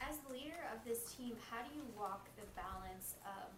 As 0.00 0.16
the 0.28 0.34
leader 0.34 0.62
of 0.72 0.78
this 0.86 1.12
team, 1.14 1.34
how 1.50 1.62
do 1.66 1.74
you 1.74 1.82
walk 1.98 2.28
the 2.36 2.46
balance 2.54 3.18
of 3.26 3.50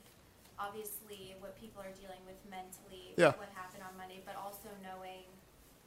obviously 0.58 1.36
what 1.40 1.58
people 1.60 1.82
are 1.82 1.92
dealing 2.00 2.24
with 2.24 2.40
mentally, 2.48 3.12
yeah. 3.16 3.36
what 3.36 3.52
happened 3.54 3.82
on 3.84 3.92
Monday, 3.98 4.22
but 4.24 4.36
also 4.36 4.72
knowing 4.82 5.28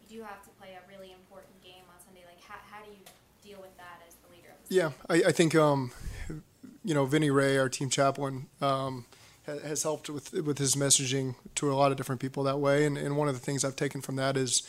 you 0.06 0.18
do 0.18 0.24
have 0.24 0.44
to 0.44 0.50
play 0.62 0.78
a 0.78 0.84
really 0.86 1.12
important 1.12 1.58
game 1.64 1.82
on 1.90 1.98
Sunday? 2.06 2.22
Like, 2.30 2.42
how, 2.46 2.62
how 2.70 2.86
do 2.86 2.92
you 2.92 3.02
deal 3.42 3.60
with 3.62 3.76
that 3.78 3.98
as 4.08 4.14
the 4.22 4.30
leader 4.30 4.54
of 4.54 4.70
the 4.70 4.76
yeah, 4.76 4.92
I, 5.10 5.30
I, 5.30 5.32
think 5.32 5.56
um, 5.56 5.92
you 6.84 6.94
know 6.94 7.06
Vinny 7.06 7.32
Ray, 7.32 7.58
our 7.58 7.70
team 7.70 7.90
chaplain, 7.90 8.46
um, 8.62 9.06
has, 9.46 9.84
helped 9.84 10.10
with 10.10 10.34
with 10.34 10.58
his 10.58 10.76
messaging 10.76 11.36
to 11.56 11.72
a 11.72 11.76
lot 11.76 11.92
of 11.92 11.98
different 11.98 12.22
people 12.22 12.44
that 12.44 12.60
way. 12.60 12.86
And, 12.86 12.98
and 12.98 13.18
one 13.18 13.28
of 13.28 13.34
the 13.34 13.42
things 13.42 13.64
I've 13.64 13.76
taken 13.76 14.02
from 14.02 14.16
that 14.18 14.38
is. 14.38 14.68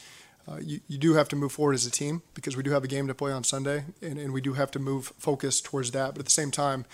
Uh, 0.48 0.58
you, 0.60 0.80
you 0.88 0.98
do 0.98 1.14
have 1.14 1.28
to 1.28 1.36
move 1.36 1.52
forward 1.52 1.74
as 1.74 1.86
a 1.86 1.90
team 1.90 2.20
because 2.34 2.56
we 2.56 2.64
do 2.64 2.72
have 2.72 2.82
a 2.82 2.88
game 2.88 3.06
to 3.06 3.14
play 3.14 3.30
on 3.30 3.44
Sunday, 3.44 3.84
and, 4.02 4.18
and 4.18 4.32
we 4.32 4.40
do 4.40 4.54
have 4.54 4.72
to 4.72 4.80
move 4.80 5.12
focus 5.16 5.60
towards 5.60 5.92
that. 5.92 6.14
But 6.14 6.18
at 6.18 6.24
the 6.24 6.32
same 6.32 6.50
time, 6.50 6.84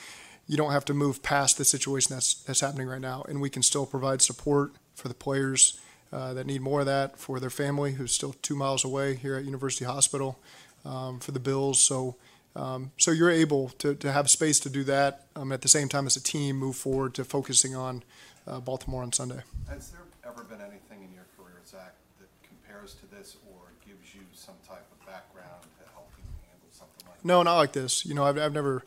you 0.46 0.58
don't 0.58 0.72
have 0.72 0.84
to 0.84 0.92
move 0.92 1.22
past 1.22 1.56
the 1.56 1.64
situation 1.64 2.14
that's 2.14 2.34
that's 2.34 2.60
happening 2.60 2.88
right 2.88 3.00
now, 3.00 3.24
and 3.26 3.40
we 3.40 3.48
can 3.48 3.62
still 3.62 3.86
provide 3.86 4.20
support 4.20 4.72
for 4.94 5.08
the 5.08 5.14
players 5.14 5.80
uh, 6.12 6.34
that 6.34 6.46
need 6.46 6.60
more 6.60 6.80
of 6.80 6.86
that, 6.86 7.18
for 7.18 7.38
their 7.38 7.50
family 7.50 7.92
who's 7.92 8.12
still 8.12 8.34
two 8.42 8.56
miles 8.56 8.84
away 8.84 9.14
here 9.14 9.36
at 9.36 9.44
University 9.44 9.84
Hospital, 9.84 10.38
um, 10.84 11.20
for 11.20 11.32
the 11.32 11.40
Bills. 11.40 11.80
So, 11.80 12.16
um, 12.56 12.92
so 12.96 13.10
you're 13.10 13.30
able 13.30 13.68
to, 13.78 13.94
to 13.94 14.12
have 14.12 14.30
space 14.30 14.58
to 14.60 14.70
do 14.70 14.84
that 14.84 15.26
um, 15.36 15.52
at 15.52 15.62
the 15.62 15.68
same 15.68 15.88
time 15.88 16.06
as 16.06 16.16
a 16.16 16.22
team 16.22 16.56
move 16.56 16.76
forward 16.76 17.14
to 17.14 17.24
focusing 17.24 17.76
on 17.76 18.02
uh, 18.46 18.60
Baltimore 18.60 19.02
on 19.02 19.12
Sunday. 19.12 19.42
Has 19.68 19.90
there 19.90 20.00
ever 20.26 20.42
been 20.44 20.60
anything 20.60 21.04
in 21.04 21.12
your 21.14 21.26
career, 21.36 21.60
Zach, 21.66 21.94
that 22.18 22.28
compares 22.42 22.94
to 22.94 23.06
this 23.06 23.36
or 23.50 23.72
gives 23.86 24.14
you 24.14 24.22
some 24.34 24.56
type 24.66 24.86
of 24.90 25.06
background 25.06 25.62
to 25.78 25.92
help 25.92 26.10
you 26.16 26.24
handle 26.48 26.68
something 26.72 27.06
like 27.06 27.24
no, 27.24 27.42
not 27.42 27.56
like 27.56 27.72
this. 27.72 28.04
You 28.04 28.14
know, 28.14 28.24
I've, 28.24 28.38
I've 28.38 28.54
never 28.54 28.84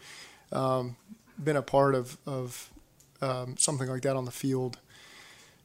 um, 0.52 0.96
been 1.42 1.56
a 1.56 1.62
part 1.62 1.96
of, 1.96 2.18
of 2.26 2.70
um, 3.22 3.56
something 3.58 3.88
like 3.88 4.02
that 4.02 4.16
on 4.16 4.26
the 4.26 4.32
field. 4.32 4.80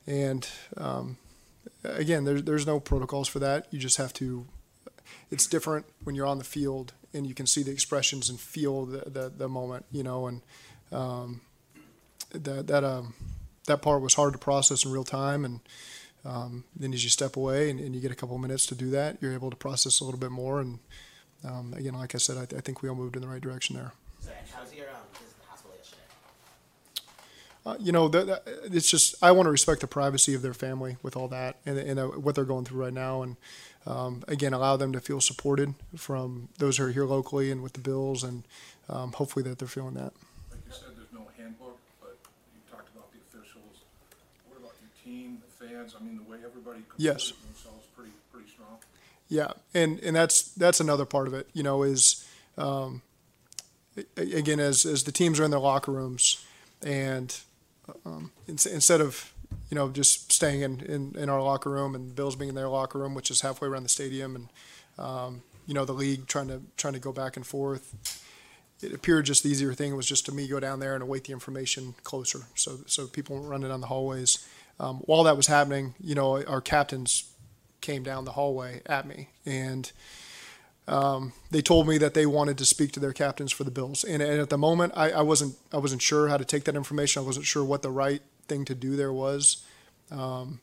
And 0.07 0.49
um, 0.77 1.17
again, 1.83 2.25
there's, 2.25 2.45
there's 2.45 2.67
no 2.67 2.79
protocols 2.79 3.27
for 3.27 3.39
that. 3.41 3.67
You 3.71 3.79
just 3.79 3.97
have 3.97 4.13
to 4.15 4.47
it's 5.31 5.47
different 5.47 5.87
when 6.05 6.15
you're 6.15 6.27
on 6.27 6.39
the 6.39 6.45
field 6.45 6.93
and 7.17 7.27
you 7.27 7.35
can 7.35 7.47
see 7.47 7.63
the 7.63 7.73
expressions 7.73 8.29
and 8.31 8.39
feel 8.39 8.85
the, 8.85 9.11
the, 9.11 9.33
the 9.37 9.49
moment, 9.49 9.85
you 9.91 10.03
know, 10.03 10.27
and 10.27 10.43
um, 10.93 11.41
that 12.31 12.67
that 12.67 12.85
um, 12.85 13.15
that 13.67 13.83
part 13.83 14.03
was 14.03 14.15
hard 14.15 14.33
to 14.33 14.39
process 14.39 14.85
in 14.85 14.93
real 14.93 15.05
time, 15.05 15.45
and 15.45 15.61
um, 16.25 16.65
then 16.75 16.93
as 16.93 17.03
you 17.03 17.11
step 17.11 17.37
away 17.37 17.71
and, 17.71 17.81
and 17.81 17.95
you 17.95 18.01
get 18.01 18.11
a 18.11 18.15
couple 18.15 18.37
of 18.37 18.43
minutes 18.43 18.67
to 18.67 18.75
do 18.75 18.91
that, 18.91 19.17
you're 19.21 19.33
able 19.33 19.51
to 19.51 19.57
process 19.57 20.01
a 20.01 20.05
little 20.05 20.21
bit 20.21 20.31
more. 20.31 20.61
And 20.61 20.79
um, 21.45 21.75
again, 21.77 21.95
like 21.95 22.15
I 22.15 22.19
said, 22.19 22.37
I, 22.37 22.57
I 22.57 22.61
think 22.61 22.83
we 22.83 22.89
all 22.89 22.95
moved 22.95 23.17
in 23.17 23.23
the 23.23 23.29
right 23.29 23.41
direction 23.41 23.77
there. 23.77 23.93
Zach, 24.23 24.47
how's 24.53 24.75
your 24.75 24.89
um, 24.89 25.07
visit 25.13 25.31
to 25.35 25.41
the 25.41 25.47
hospital 25.47 25.77
yesterday? 25.77 26.03
Uh, 27.67 27.77
you 27.81 27.91
know, 27.91 28.07
that, 28.07 28.27
that- 28.29 28.43
it's 28.73 28.89
just 28.89 29.17
I 29.23 29.33
want 29.33 29.47
to 29.47 29.51
respect 29.51 29.81
the 29.81 29.89
privacy 29.89 30.35
of 30.35 30.43
their 30.43 30.55
family 30.55 30.97
with 31.03 31.17
all 31.17 31.27
that 31.29 31.57
and, 31.67 31.77
and 31.77 31.99
uh, 31.99 32.07
what 32.07 32.37
they're 32.37 32.45
going 32.45 32.65
through 32.65 32.85
right 32.85 32.93
now, 32.93 33.23
and 33.23 33.37
um, 33.87 34.23
again, 34.29 34.53
allow 34.53 34.77
them 34.77 34.93
to 34.93 35.01
feel 35.01 35.21
supported 35.21 35.75
from 35.97 36.49
those 36.59 36.77
who 36.79 36.85
are 36.87 36.91
here 36.93 37.05
locally 37.05 37.51
and 37.51 37.63
with 37.65 37.73
the 37.73 37.81
bills, 37.81 38.23
and 38.23 38.45
um, 38.89 39.11
hopefully 39.13 39.43
that 39.49 39.59
they're 39.59 39.67
feeling 39.69 39.95
that. 39.95 40.13
Like 40.51 40.61
you 40.65 40.73
said, 40.73 40.91
there's 40.97 41.13
no 41.13 41.27
handbook, 41.37 41.77
but 42.01 42.17
you 42.55 42.61
talked 42.71 42.89
about 42.95 43.11
the 43.13 43.19
officials. 43.19 43.83
What 44.49 44.59
about 44.61 44.75
your 44.81 44.91
team, 45.05 45.43
the 45.59 45.67
fans? 45.67 45.95
I 46.01 46.05
mean, 46.05 46.19
the 46.25 46.31
way 46.31 46.39
everybody 46.47 46.81
Yes. 46.99 47.33
themselves, 47.49 47.85
pretty, 47.97 48.13
pretty 48.33 48.49
strong. 48.49 48.79
Yeah, 49.29 49.53
and 49.75 49.99
and 50.01 50.15
that's 50.15 50.43
that's 50.55 50.79
another 50.79 51.05
part 51.05 51.27
of 51.27 51.35
it. 51.35 51.49
You 51.53 51.65
know, 51.65 51.83
is 51.83 52.25
um, 52.57 53.03
again 54.17 54.61
as 54.61 54.85
as 54.87 55.03
the 55.03 55.11
teams 55.13 55.41
are 55.41 55.45
in 55.45 55.51
their 55.51 55.59
locker 55.61 55.91
rooms, 55.91 56.45
and 56.81 57.37
um, 58.05 58.31
ins- 58.49 58.67
instead 58.67 59.01
of 59.01 59.33
you 59.71 59.75
know 59.75 59.89
just 59.91 60.33
staying 60.33 60.63
in, 60.63 60.81
in, 60.81 61.15
in 61.17 61.29
our 61.29 61.43
locker 61.43 61.71
room 61.71 61.95
and 61.95 62.15
Bills 62.15 62.37
being 62.37 62.49
in 62.49 62.55
their 62.55 62.69
locker 62.69 62.99
room, 62.99 63.15
which 63.15 63.31
is 63.31 63.41
halfway 63.41 63.69
around 63.69 63.83
the 63.83 63.89
stadium, 63.89 64.37
and 64.37 64.49
um, 64.99 65.43
you 65.67 65.75
know 65.75 65.85
the 65.85 65.93
league 65.93 66.27
trying 66.27 66.49
to 66.49 66.63
trying 66.77 66.95
to 66.95 67.01
go 67.01 67.13
back 67.13 67.37
and 67.37 67.47
forth. 67.47 68.23
It 68.83 68.93
appeared 68.93 69.25
just 69.25 69.43
the 69.43 69.49
easier 69.49 69.73
thing 69.73 69.97
was 69.97 70.07
just 70.07 70.27
to 70.27 70.33
me 70.33 70.47
go 70.47 70.61
down 70.61 70.81
there 70.81 70.95
and 70.95 71.03
await 71.03 71.25
the 71.25 71.33
information 71.33 71.95
closer, 72.03 72.41
so 72.55 72.79
so 72.87 73.07
people 73.07 73.37
weren't 73.37 73.49
running 73.49 73.69
down 73.69 73.81
the 73.81 73.87
hallways. 73.87 74.47
Um, 74.79 74.97
while 75.07 75.25
that 75.25 75.37
was 75.37 75.47
happening, 75.47 75.95
you 75.99 76.15
know 76.15 76.43
our 76.45 76.61
captains 76.61 77.25
came 77.81 78.03
down 78.03 78.25
the 78.25 78.33
hallway 78.33 78.83
at 78.87 79.07
me 79.07 79.29
and 79.45 79.93
um, 80.89 81.33
they 81.51 81.63
told 81.63 81.89
me 81.89 81.99
that 81.99 82.15
they 82.15 82.27
wanted 82.27 82.59
to 82.59 82.65
speak 82.65 82.93
to 82.93 83.01
their 83.01 83.13
captains 83.13 83.53
for 83.53 83.65
the 83.65 83.71
Bills. 83.71 84.05
And, 84.05 84.23
and 84.23 84.41
at 84.41 84.51
the 84.51 84.59
moment, 84.59 84.93
I, 84.97 85.11
I 85.11 85.23
wasn't 85.23 85.57
I 85.73 85.79
wasn't 85.79 86.03
sure 86.03 86.29
how 86.29 86.37
to 86.37 86.45
take 86.45 86.65
that 86.65 86.77
information. 86.77 87.23
I 87.23 87.27
wasn't 87.27 87.47
sure 87.47 87.65
what 87.65 87.83
the 87.83 87.91
right 87.91 88.23
thing 88.47 88.65
to 88.67 88.75
do 88.75 88.97
there 88.97 89.13
was. 89.13 89.65
Um, 90.11 90.61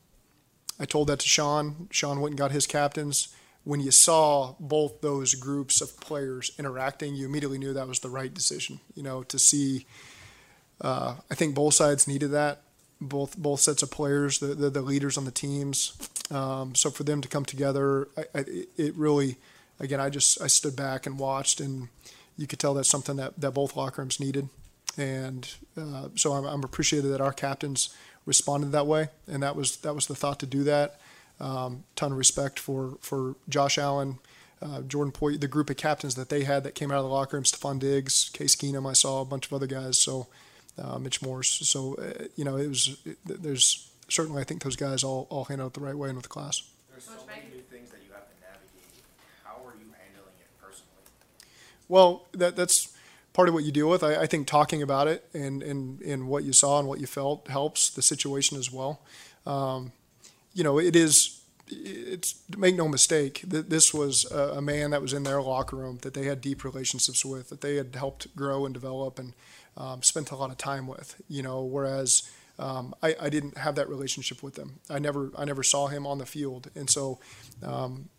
I 0.80 0.86
told 0.86 1.08
that 1.08 1.20
to 1.20 1.28
Sean. 1.28 1.88
Sean 1.92 2.22
went 2.22 2.32
and 2.32 2.38
got 2.38 2.52
his 2.52 2.66
captains. 2.66 3.36
When 3.66 3.80
you 3.80 3.92
saw 3.92 4.56
both 4.60 5.02
those 5.02 5.36
groups 5.36 5.82
of 5.82 6.00
players 6.00 6.52
interacting, 6.58 7.16
you 7.16 7.26
immediately 7.26 7.58
knew 7.58 7.74
that 7.74 7.88
was 7.88 8.00
the 8.00 8.10
right 8.10 8.34
decision. 8.34 8.80
You 8.96 9.04
know, 9.04 9.24
to 9.24 9.38
see. 9.40 9.86
Uh, 10.82 11.16
I 11.30 11.36
think 11.36 11.56
both 11.56 11.76
sides 11.76 12.08
needed 12.08 12.32
that. 12.32 12.62
Both 13.00 13.38
both 13.38 13.60
sets 13.60 13.84
of 13.84 13.92
players, 13.92 14.40
the 14.40 14.48
the, 14.48 14.70
the 14.70 14.82
leaders 14.82 15.18
on 15.18 15.26
the 15.26 15.32
teams. 15.32 15.98
Um, 16.32 16.76
so 16.76 16.90
for 16.90 17.04
them 17.04 17.22
to 17.22 17.28
come 17.28 17.46
together, 17.46 18.08
I, 18.18 18.22
I, 18.34 18.46
it 18.78 18.96
really, 18.96 19.38
again, 19.80 20.00
I 20.00 20.10
just 20.10 20.42
I 20.42 20.48
stood 20.48 20.76
back 20.76 21.06
and 21.06 21.20
watched, 21.20 21.60
and 21.60 21.90
you 22.38 22.48
could 22.48 22.60
tell 22.60 22.74
that's 22.74 22.90
something 22.90 23.16
that, 23.18 23.40
that 23.40 23.52
both 23.52 23.76
locker 23.76 24.02
rooms 24.02 24.20
needed, 24.20 24.50
and 24.98 25.54
uh, 25.78 26.10
so 26.16 26.34
I'm, 26.34 26.46
I'm 26.46 26.64
appreciative 26.64 27.12
that 27.12 27.22
our 27.22 27.34
captains 27.34 27.96
responded 28.26 28.72
that 28.72 28.88
way, 28.88 29.10
and 29.28 29.44
that 29.44 29.56
was 29.56 29.78
that 29.78 29.94
was 29.96 30.08
the 30.08 30.16
thought 30.16 30.40
to 30.40 30.46
do 30.46 30.64
that. 30.64 31.00
Um, 31.40 31.84
ton 31.96 32.12
of 32.12 32.18
respect 32.18 32.60
for 32.60 32.98
for 33.02 33.36
Josh 33.50 33.78
Allen, 33.78 34.20
uh, 34.62 34.82
Jordan 34.82 35.12
Poyer, 35.12 35.40
the 35.40 35.48
group 35.48 35.70
of 35.70 35.78
captains 35.78 36.16
that 36.16 36.30
they 36.30 36.44
had 36.44 36.64
that 36.64 36.76
came 36.76 36.92
out 36.92 36.98
of 36.98 37.04
the 37.04 37.10
locker 37.10 37.36
room, 37.36 37.44
Stefon 37.44 37.80
Diggs, 37.80 38.30
Case 38.30 38.56
Keenum, 38.56 38.90
I 38.90 38.94
saw 38.94 39.22
a 39.22 39.26
bunch 39.26 39.48
of 39.48 39.54
other 39.54 39.68
guys, 39.68 39.98
so 39.98 40.28
uh, 40.78 40.98
Mitch 41.00 41.22
Morse. 41.22 41.68
So 41.68 41.96
uh, 41.96 42.26
you 42.36 42.46
know, 42.46 42.58
it 42.58 42.68
was 42.68 42.98
it, 43.06 43.18
there's 43.26 43.90
certainly 44.10 44.42
I 44.42 44.46
think 44.46 44.64
those 44.64 44.76
guys 44.76 45.04
all 45.04 45.28
all 45.30 45.46
handled 45.46 45.72
it 45.72 45.74
the 45.80 45.86
right 45.86 45.98
way 45.98 46.10
and 46.10 46.18
with 46.18 46.30
class. 46.30 46.64
There's 46.92 47.06
so 47.06 47.26
many 47.28 47.48
new 47.54 47.62
things 47.62 47.90
that 47.92 48.00
you 48.06 48.14
have 48.14 48.28
to 48.28 48.36
navigate. 48.40 49.04
How 49.44 49.56
are 49.66 49.76
you 49.76 49.90
handling 49.92 50.38
it 50.40 50.50
personally? 50.62 51.04
Well, 51.94 52.26
that 52.34 52.56
that's 52.56 52.92
part 53.34 53.48
of 53.50 53.54
what 53.54 53.64
you 53.66 53.72
deal 53.72 53.88
with. 53.88 54.04
I, 54.04 54.22
I 54.24 54.26
think 54.26 54.48
talking 54.48 54.82
about 54.82 55.08
it 55.08 55.20
and, 55.34 55.62
and, 55.62 56.02
and 56.02 56.28
what 56.28 56.44
you 56.44 56.52
saw 56.52 56.80
and 56.80 56.88
what 56.88 57.00
you 57.00 57.06
felt 57.06 57.48
helps 57.48 57.92
the 57.92 58.02
situation 58.02 58.58
as 58.58 58.72
well. 58.72 59.02
Um, 59.46 59.92
you 60.54 60.64
know, 60.64 60.80
it 60.80 60.96
is. 60.96 61.40
It's 61.70 62.36
make 62.58 62.76
no 62.76 62.88
mistake. 62.88 63.44
th- 63.50 63.68
This 63.68 63.94
was 63.94 64.30
a, 64.32 64.58
a 64.60 64.62
man 64.62 64.92
that 64.92 65.02
was 65.04 65.14
in 65.14 65.24
their 65.24 65.42
locker 65.42 65.76
room 65.76 66.00
that 66.02 66.14
they 66.16 66.26
had 66.26 66.42
deep 66.42 66.64
relationships 66.64 67.24
with, 67.24 67.50
that 67.50 67.62
they 67.62 67.76
had 67.76 67.96
helped 67.96 68.36
grow 68.36 68.66
and 68.66 68.74
develop 68.74 69.20
and 69.20 69.34
um, 69.78 70.02
spent 70.04 70.32
a 70.32 70.36
lot 70.36 70.52
of 70.52 70.58
time 70.58 70.88
with. 70.88 71.22
You 71.30 71.44
know, 71.44 71.64
whereas 71.64 72.30
um, 72.60 72.96
I, 73.04 73.16
I 73.22 73.30
didn't 73.30 73.58
have 73.58 73.76
that 73.76 73.88
relationship 73.88 74.44
with 74.44 74.56
them. 74.56 74.80
I 74.90 75.00
never 75.00 75.32
I 75.38 75.46
never 75.46 75.64
saw 75.64 75.88
him 75.88 76.08
on 76.08 76.18
the 76.18 76.26
field, 76.26 76.70
and 76.76 76.90
so 76.90 77.20
um, 77.64 78.10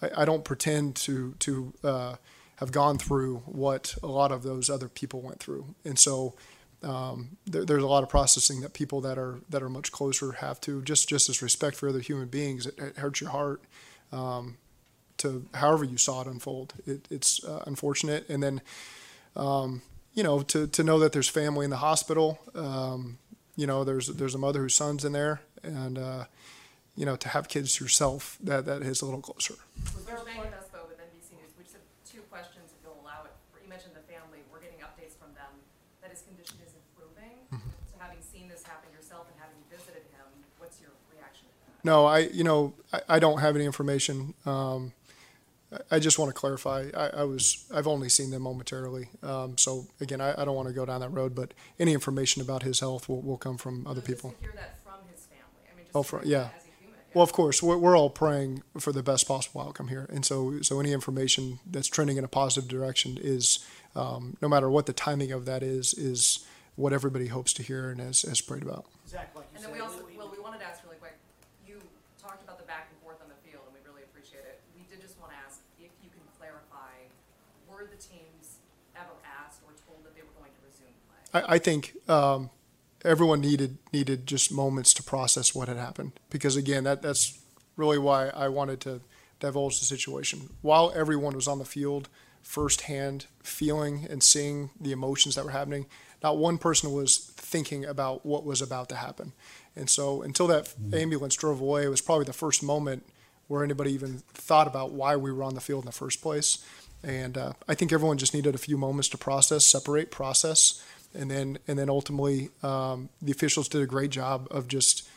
I, 0.00 0.22
I 0.22 0.24
don't 0.24 0.44
pretend 0.44 0.96
to 1.06 1.34
to 1.40 1.72
uh, 1.84 2.16
have 2.56 2.72
gone 2.72 2.98
through 2.98 3.38
what 3.46 3.94
a 4.02 4.06
lot 4.06 4.32
of 4.32 4.42
those 4.42 4.70
other 4.70 4.88
people 4.88 5.20
went 5.20 5.40
through, 5.40 5.74
and 5.84 5.98
so 5.98 6.34
um, 6.82 7.36
there, 7.46 7.64
there's 7.64 7.82
a 7.82 7.86
lot 7.88 8.02
of 8.02 8.08
processing 8.08 8.60
that 8.60 8.74
people 8.74 9.00
that 9.02 9.18
are 9.18 9.40
that 9.50 9.62
are 9.62 9.68
much 9.68 9.90
closer 9.92 10.32
have 10.32 10.60
to. 10.62 10.82
Just 10.82 11.08
just 11.08 11.28
as 11.28 11.42
respect 11.42 11.76
for 11.76 11.88
other 11.88 12.00
human 12.00 12.28
beings, 12.28 12.66
it, 12.66 12.78
it 12.78 12.96
hurts 12.96 13.20
your 13.20 13.30
heart. 13.30 13.62
Um, 14.12 14.58
to 15.18 15.46
however 15.54 15.84
you 15.84 15.96
saw 15.96 16.22
it 16.22 16.26
unfold, 16.26 16.74
it, 16.86 17.06
it's 17.10 17.42
uh, 17.44 17.62
unfortunate, 17.66 18.28
and 18.28 18.42
then 18.42 18.60
um, 19.36 19.82
you 20.12 20.22
know 20.22 20.42
to 20.42 20.66
to 20.66 20.82
know 20.82 20.98
that 20.98 21.12
there's 21.12 21.28
family 21.28 21.64
in 21.64 21.70
the 21.70 21.78
hospital. 21.78 22.38
Um, 22.54 23.18
you 23.56 23.66
know, 23.66 23.84
there's 23.84 24.08
there's 24.08 24.34
a 24.34 24.38
mother 24.38 24.62
whose 24.62 24.74
son's 24.74 25.04
in 25.04 25.12
there, 25.12 25.40
and 25.62 25.98
uh, 25.98 26.24
you 26.96 27.06
know 27.06 27.16
to 27.16 27.28
have 27.28 27.48
kids 27.48 27.78
yourself 27.80 28.36
that 28.42 28.66
that 28.66 28.82
is 28.82 29.00
a 29.00 29.04
little 29.04 29.20
closer. 29.22 29.54
George 30.06 30.26
Van 30.26 30.42
Vespo 30.50 30.82
with 30.90 30.98
NBC 30.98 31.38
News. 31.38 31.54
We 31.56 31.62
just 31.62 31.78
have 31.78 31.86
two 32.04 32.20
questions, 32.30 32.74
if 32.74 32.82
you'll 32.82 32.98
allow 33.00 33.22
it. 33.24 33.32
You 33.62 33.70
mentioned 33.70 33.94
the 33.94 34.02
family. 34.10 34.42
We're 34.50 34.60
getting 34.60 34.82
updates 34.82 35.14
from 35.14 35.30
them 35.38 35.54
that 36.02 36.10
his 36.10 36.26
condition 36.26 36.58
is 36.66 36.74
improving. 36.74 37.46
So 37.88 37.94
having 38.02 38.18
seen 38.20 38.50
this 38.50 38.66
happen 38.66 38.90
yourself 38.90 39.30
and 39.30 39.38
having 39.38 39.56
visited 39.70 40.02
him, 40.10 40.26
what's 40.58 40.82
your 40.82 40.90
reaction 41.14 41.46
to 41.46 41.54
that? 41.62 41.72
No, 41.84 42.06
I 42.06 42.20
you 42.20 42.44
know 42.44 42.74
I, 42.92 43.00
I 43.10 43.18
don't 43.18 43.38
have 43.40 43.54
any 43.56 43.64
information. 43.66 44.34
Um, 44.46 44.92
I- 45.72 45.78
I 45.90 45.98
just 45.98 46.18
want 46.20 46.28
to 46.28 46.34
clarify. 46.34 46.88
I, 46.94 47.08
I 47.08 47.24
was 47.24 47.64
I've 47.74 47.86
only 47.88 48.08
seen 48.08 48.30
them 48.30 48.42
momentarily. 48.42 49.08
Um, 49.22 49.58
so 49.58 49.86
again, 50.00 50.20
I, 50.20 50.30
I 50.40 50.44
don't 50.44 50.54
want 50.54 50.68
to 50.68 50.74
go 50.74 50.84
down 50.86 51.00
that 51.00 51.08
road. 51.10 51.34
But 51.34 51.52
any 51.80 51.92
information 51.92 52.40
about 52.42 52.62
his 52.62 52.78
health 52.80 53.08
will, 53.08 53.20
will 53.22 53.36
come 53.38 53.58
from 53.58 53.86
other 53.86 54.00
people. 54.00 54.34
Hear 54.40 54.52
that 54.54 54.78
from 54.84 55.00
his 55.12 55.24
family. 55.26 55.62
I 55.72 55.76
mean, 55.76 55.84
just 55.86 55.96
Oh, 55.96 56.02
for, 56.04 56.22
yeah. 56.24 56.38
that 56.38 56.54
as. 56.56 56.62
Well, 57.12 57.22
of 57.24 57.32
course, 57.32 57.62
we're, 57.62 57.76
we're 57.76 57.96
all 57.96 58.10
praying 58.10 58.62
for 58.80 58.90
the 58.92 59.02
best 59.02 59.26
possible 59.28 59.60
outcome 59.62 59.86
here, 59.88 60.06
and 60.12 60.24
so 60.26 60.60
so 60.62 60.80
any 60.80 60.92
information 60.92 61.60
that's 61.64 61.86
trending 61.86 62.16
in 62.16 62.24
a 62.24 62.28
positive 62.28 62.68
direction 62.68 63.18
is, 63.20 63.64
um, 63.94 64.36
no 64.42 64.48
matter 64.48 64.68
what 64.68 64.86
the 64.86 64.92
timing 64.92 65.30
of 65.30 65.44
that 65.46 65.62
is, 65.62 65.94
is 65.94 66.44
what 66.74 66.92
everybody 66.92 67.28
hopes 67.28 67.52
to 67.54 67.62
hear 67.62 67.90
and 67.90 68.00
has, 68.00 68.22
has 68.22 68.40
prayed 68.40 68.62
about. 68.64 68.86
Zach, 69.06 69.30
like 69.36 69.46
you 69.46 69.54
And 69.54 69.62
said, 69.62 69.70
then 69.70 69.78
we 69.78 69.80
also, 69.86 70.02
we- 70.10 70.18
well, 70.18 70.26
we 70.34 70.42
wanted 70.42 70.58
to 70.58 70.66
ask 70.66 70.82
really 70.82 70.98
quick, 70.98 71.14
you 71.64 71.78
talked 72.20 72.42
about 72.42 72.58
the 72.58 72.66
back 72.66 72.90
and 72.90 72.98
forth 72.98 73.22
on 73.22 73.30
the 73.30 73.38
field, 73.46 73.62
and 73.70 73.78
we 73.78 73.80
really 73.86 74.02
appreciate 74.02 74.42
it. 74.42 74.58
We 74.74 74.82
did 74.90 74.98
just 74.98 75.14
want 75.22 75.30
to 75.30 75.38
ask 75.38 75.62
if 75.78 75.94
you 76.02 76.10
can 76.10 76.26
clarify, 76.34 76.98
were 77.70 77.86
the 77.86 78.00
teams 78.02 78.58
ever 78.98 79.14
asked 79.22 79.62
or 79.62 79.70
told 79.86 80.02
that 80.02 80.18
they 80.18 80.26
were 80.26 80.34
going 80.34 80.50
to 80.50 80.60
resume 80.66 80.90
play? 81.06 81.23
I, 81.34 81.54
I 81.54 81.58
think 81.58 81.94
um, 82.08 82.50
everyone 83.04 83.40
needed 83.40 83.78
needed 83.92 84.26
just 84.26 84.50
moments 84.50 84.94
to 84.94 85.02
process 85.02 85.54
what 85.54 85.68
had 85.68 85.76
happened 85.76 86.12
because 86.30 86.56
again, 86.56 86.84
that 86.84 87.02
that's 87.02 87.38
really 87.76 87.98
why 87.98 88.28
I 88.28 88.48
wanted 88.48 88.80
to 88.82 89.00
divulge 89.40 89.78
the 89.80 89.84
situation. 89.84 90.48
While 90.62 90.92
everyone 90.94 91.34
was 91.34 91.48
on 91.48 91.58
the 91.58 91.64
field, 91.64 92.08
firsthand 92.42 93.26
feeling 93.42 94.06
and 94.08 94.22
seeing 94.22 94.70
the 94.80 94.92
emotions 94.92 95.34
that 95.34 95.44
were 95.44 95.50
happening, 95.50 95.86
not 96.22 96.38
one 96.38 96.56
person 96.56 96.92
was 96.92 97.18
thinking 97.36 97.84
about 97.84 98.24
what 98.24 98.44
was 98.44 98.62
about 98.62 98.88
to 98.90 98.96
happen. 98.96 99.32
And 99.76 99.90
so 99.90 100.22
until 100.22 100.46
that 100.46 100.72
ambulance 100.92 101.34
drove 101.34 101.60
away, 101.60 101.84
it 101.84 101.88
was 101.88 102.00
probably 102.00 102.24
the 102.24 102.32
first 102.32 102.62
moment 102.62 103.04
where 103.48 103.64
anybody 103.64 103.92
even 103.92 104.22
thought 104.32 104.66
about 104.66 104.92
why 104.92 105.16
we 105.16 105.32
were 105.32 105.42
on 105.42 105.54
the 105.54 105.60
field 105.60 105.82
in 105.82 105.86
the 105.86 105.92
first 105.92 106.22
place. 106.22 106.64
And 107.02 107.36
uh, 107.36 107.52
I 107.68 107.74
think 107.74 107.92
everyone 107.92 108.16
just 108.16 108.32
needed 108.32 108.54
a 108.54 108.58
few 108.58 108.78
moments 108.78 109.08
to 109.10 109.18
process, 109.18 109.66
separate, 109.66 110.10
process, 110.10 110.82
and 111.14 111.30
then 111.30 111.58
and 111.66 111.78
then 111.78 111.88
ultimately 111.88 112.50
um, 112.62 113.08
the 113.22 113.32
officials 113.32 113.68
did 113.68 113.82
a 113.82 113.86
great 113.86 114.10
job 114.10 114.48
of 114.50 114.68
just 114.68 115.08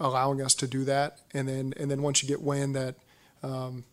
allowing 0.00 0.40
us 0.40 0.54
to 0.56 0.66
do 0.66 0.84
that. 0.84 1.18
And 1.34 1.48
then 1.48 1.74
and 1.76 1.90
then 1.90 2.02
once 2.02 2.22
you 2.22 2.28
get 2.28 2.42
wind 2.42 2.76
that 2.76 2.96
um, 3.42 3.84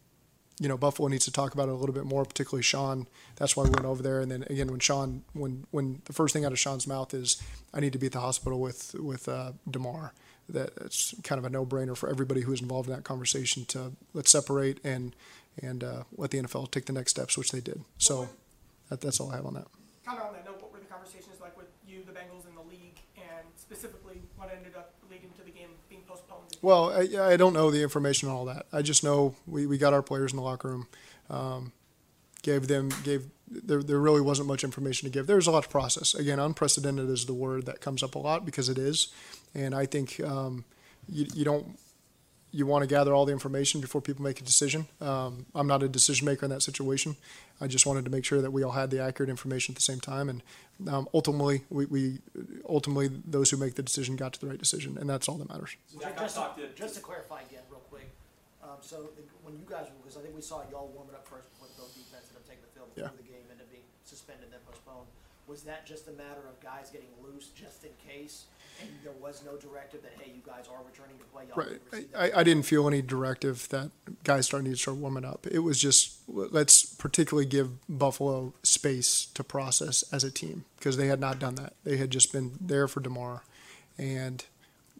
you 0.60 0.68
know 0.68 0.78
Buffalo 0.78 1.08
needs 1.08 1.26
to 1.26 1.32
talk 1.32 1.54
about 1.54 1.68
it 1.68 1.72
a 1.72 1.76
little 1.76 1.96
bit 1.96 2.06
more, 2.06 2.26
particularly 2.26 2.64
Sean. 2.64 3.08
That's 3.36 3.56
why 3.56 3.64
we 3.64 3.72
went 3.72 3.86
over 3.86 4.02
there. 4.02 4.22
And 4.22 4.32
then 4.32 4.44
again, 4.50 4.68
when 4.68 4.80
Sean, 4.80 5.24
when 5.34 5.66
when 5.72 6.02
the 6.06 6.14
first 6.14 6.34
thing 6.34 6.46
out 6.46 6.52
of 6.52 6.60
Sean's 6.60 6.88
mouth 6.88 7.14
is, 7.14 7.42
"I 7.74 7.80
need 7.80 7.94
to 7.94 8.00
be 8.00 8.08
at 8.08 8.14
the 8.14 8.22
hospital 8.22 8.60
with 8.60 8.96
with 8.96 9.28
uh, 9.28 9.54
Damar." 9.70 10.14
That 10.48 10.74
it's 10.82 11.16
kind 11.24 11.40
of 11.40 11.46
a 11.46 11.50
no-brainer 11.50 11.98
for 11.98 12.08
everybody 12.08 12.42
who 12.42 12.54
is 12.54 12.62
involved 12.62 12.88
in 12.88 12.96
that 12.96 13.04
conversation 13.04 13.66
to 13.66 13.94
let's 14.14 14.32
separate 14.32 14.80
and 14.84 15.16
and 15.62 15.84
uh, 15.84 16.04
let 16.18 16.32
the 16.32 16.38
NFL 16.40 16.70
take 16.70 16.86
the 16.86 16.94
next 16.94 17.12
steps, 17.12 17.38
which 17.38 17.52
they 17.52 17.62
did. 17.62 17.82
So 17.98 18.30
that, 18.90 19.02
that's 19.02 19.20
all 19.20 19.32
I 19.32 19.38
have 19.38 19.46
on 19.46 19.56
that. 19.56 19.68
kind 20.06 20.20
of 20.20 20.28
on 20.28 20.34
that 20.34 20.46
note, 20.46 20.62
what 20.62 20.72
were 20.72 20.80
the 20.80 20.86
conversations 20.86 21.42
like 21.42 21.58
with 21.58 21.68
you, 21.88 22.04
the 22.06 22.12
Bengals, 22.12 22.46
and 22.48 22.56
the 22.56 22.70
league? 22.70 23.00
And 23.18 23.48
specifically 23.66 24.22
what 24.38 24.52
ended 24.56 24.74
up 24.76 24.94
leading 25.10 25.30
to 25.38 25.44
the 25.44 25.52
game 25.52 25.70
being 25.90 26.02
postponed? 26.08 26.58
Well, 26.62 26.92
I, 26.92 27.34
I 27.34 27.38
don't 27.38 27.54
know 27.54 27.72
the 27.72 27.82
information 27.82 28.30
on 28.30 28.36
all 28.36 28.46
that. 28.46 28.66
I 28.72 28.82
just 28.82 29.04
know 29.04 29.36
we, 29.48 29.66
we 29.66 29.78
got 29.78 29.94
our 29.94 30.02
players 30.02 30.32
in 30.32 30.38
the 30.38 30.44
locker 30.44 30.70
room, 30.70 30.88
um, 31.30 31.72
gave 32.44 32.68
them 32.68 32.90
gave 33.04 33.26
there 33.48 33.84
there 33.84 34.00
really 34.00 34.22
wasn't 34.22 34.48
much 34.48 34.64
information 34.64 35.08
to 35.08 35.14
give. 35.14 35.28
There 35.28 35.36
was 35.36 35.48
a 35.48 35.52
lot 35.52 35.64
to 35.64 35.70
process. 35.70 36.16
Again, 36.16 36.40
unprecedented 36.40 37.10
is 37.10 37.26
the 37.26 37.34
word 37.34 37.66
that 37.66 37.82
comes 37.82 38.04
up 38.04 38.16
a 38.16 38.20
lot 38.20 38.46
because 38.46 38.70
it 38.70 38.78
is, 38.78 39.10
and 39.54 39.74
I 39.76 39.86
think 39.86 40.20
um, 40.22 40.66
you 41.08 41.28
you 41.34 41.46
don't 41.46 41.78
you 42.56 42.66
want 42.66 42.84
to 42.84 42.88
gather 42.88 43.14
all 43.14 43.26
the 43.26 43.34
information 43.34 43.82
before 43.82 44.00
people 44.00 44.24
make 44.24 44.40
a 44.40 44.44
decision. 44.44 44.88
Um, 45.02 45.46
I'm 45.54 45.68
not 45.68 45.84
a 45.84 45.90
decision 45.90 46.24
maker 46.26 46.46
in 46.46 46.52
that 46.52 46.64
situation. 46.64 47.18
I 47.60 47.68
just 47.68 47.86
wanted 47.86 48.06
to 48.06 48.12
make 48.12 48.24
sure 48.24 48.42
that 48.42 48.52
we 48.52 48.64
all 48.64 48.72
had 48.72 48.92
the 48.92 49.00
accurate 49.04 49.30
information 49.30 49.74
at 49.74 49.76
the 49.76 49.82
same 49.92 50.00
time, 50.00 50.30
and 50.30 50.42
um, 50.88 51.08
ultimately, 51.14 51.64
we, 51.70 51.86
we 51.86 52.20
ultimately 52.68 53.10
those 53.28 53.50
who 53.52 53.58
make 53.58 53.76
the 53.76 53.84
decision 53.84 54.16
got 54.16 54.32
to 54.34 54.40
the 54.40 54.48
right 54.48 54.58
decision, 54.60 54.98
and 54.98 55.10
that's 55.10 55.28
all 55.28 55.36
that 55.36 55.50
matters. 55.50 55.76
So 55.88 56.00
just, 56.18 56.36
to, 56.36 56.68
just 56.76 56.96
to 56.96 57.02
clarify 57.02 57.42
again, 57.42 57.64
real 57.70 57.84
quick. 57.92 58.08
Um, 58.64 58.80
so 58.82 59.10
the, 59.16 59.24
when 59.44 59.56
you 59.60 59.66
guys, 59.70 59.88
because 60.02 60.16
I 60.18 60.22
think 60.22 60.34
we 60.36 60.42
saw 60.42 60.64
y'all 60.72 60.92
warming 60.96 61.16
up 61.16 61.28
first 61.28 61.48
before 61.52 61.68
the 61.76 61.84
defense 61.92 62.28
ended 62.32 62.40
up 62.40 62.48
taking 62.48 62.64
the 62.64 62.72
field 62.72 62.88
before 62.96 63.12
Yeah. 63.12 63.20
the 63.20 63.28
game 63.28 63.44
ended 63.52 63.68
up 63.68 63.72
being 63.72 63.88
suspended 64.04 64.48
then 64.52 64.60
postponed. 64.68 65.08
Was 65.48 65.62
that 65.64 65.86
just 65.86 66.08
a 66.08 66.12
matter 66.12 66.42
of 66.50 66.60
guys 66.60 66.90
getting 66.90 67.08
loose 67.24 67.50
just 67.50 67.84
in 67.84 67.92
case, 68.08 68.46
and 68.82 68.90
there 69.04 69.14
was 69.22 69.44
no 69.46 69.56
directive 69.58 70.02
that 70.02 70.14
hey, 70.20 70.32
you 70.36 70.42
guys 70.46 70.66
are 70.68 70.84
returning 70.84 71.18
to 71.20 71.25
play? 71.25 71.44
Y'all 71.48 71.58
Right. 71.58 71.70
didn't 71.70 71.82
receive 71.92 72.12
that? 72.14 72.36
I, 72.36 72.40
I 72.40 72.44
didn't 72.44 72.66
feel 72.66 72.88
any 72.88 73.02
directive 73.04 73.70
that 73.70 73.92
guys 74.24 74.48
starting 74.48 74.72
to 74.72 74.78
start 74.78 74.98
warming 74.98 75.24
up. 75.24 75.46
It 75.50 75.60
was 75.60 75.80
just 75.80 76.18
let's 76.28 76.84
particularly 76.86 77.46
give 77.46 77.70
Buffalo 77.88 78.54
space 78.64 79.28
to 79.36 79.44
process 79.44 80.04
as 80.12 80.24
a 80.24 80.32
team 80.32 80.66
because 80.78 80.98
they 80.98 81.08
had 81.08 81.20
not 81.20 81.38
done 81.40 81.56
that. 81.56 81.74
They 81.84 81.98
had 81.98 82.10
just 82.10 82.34
been 82.34 82.54
there 82.60 82.88
for 82.88 83.00
Damar, 83.00 83.44
and 84.00 84.44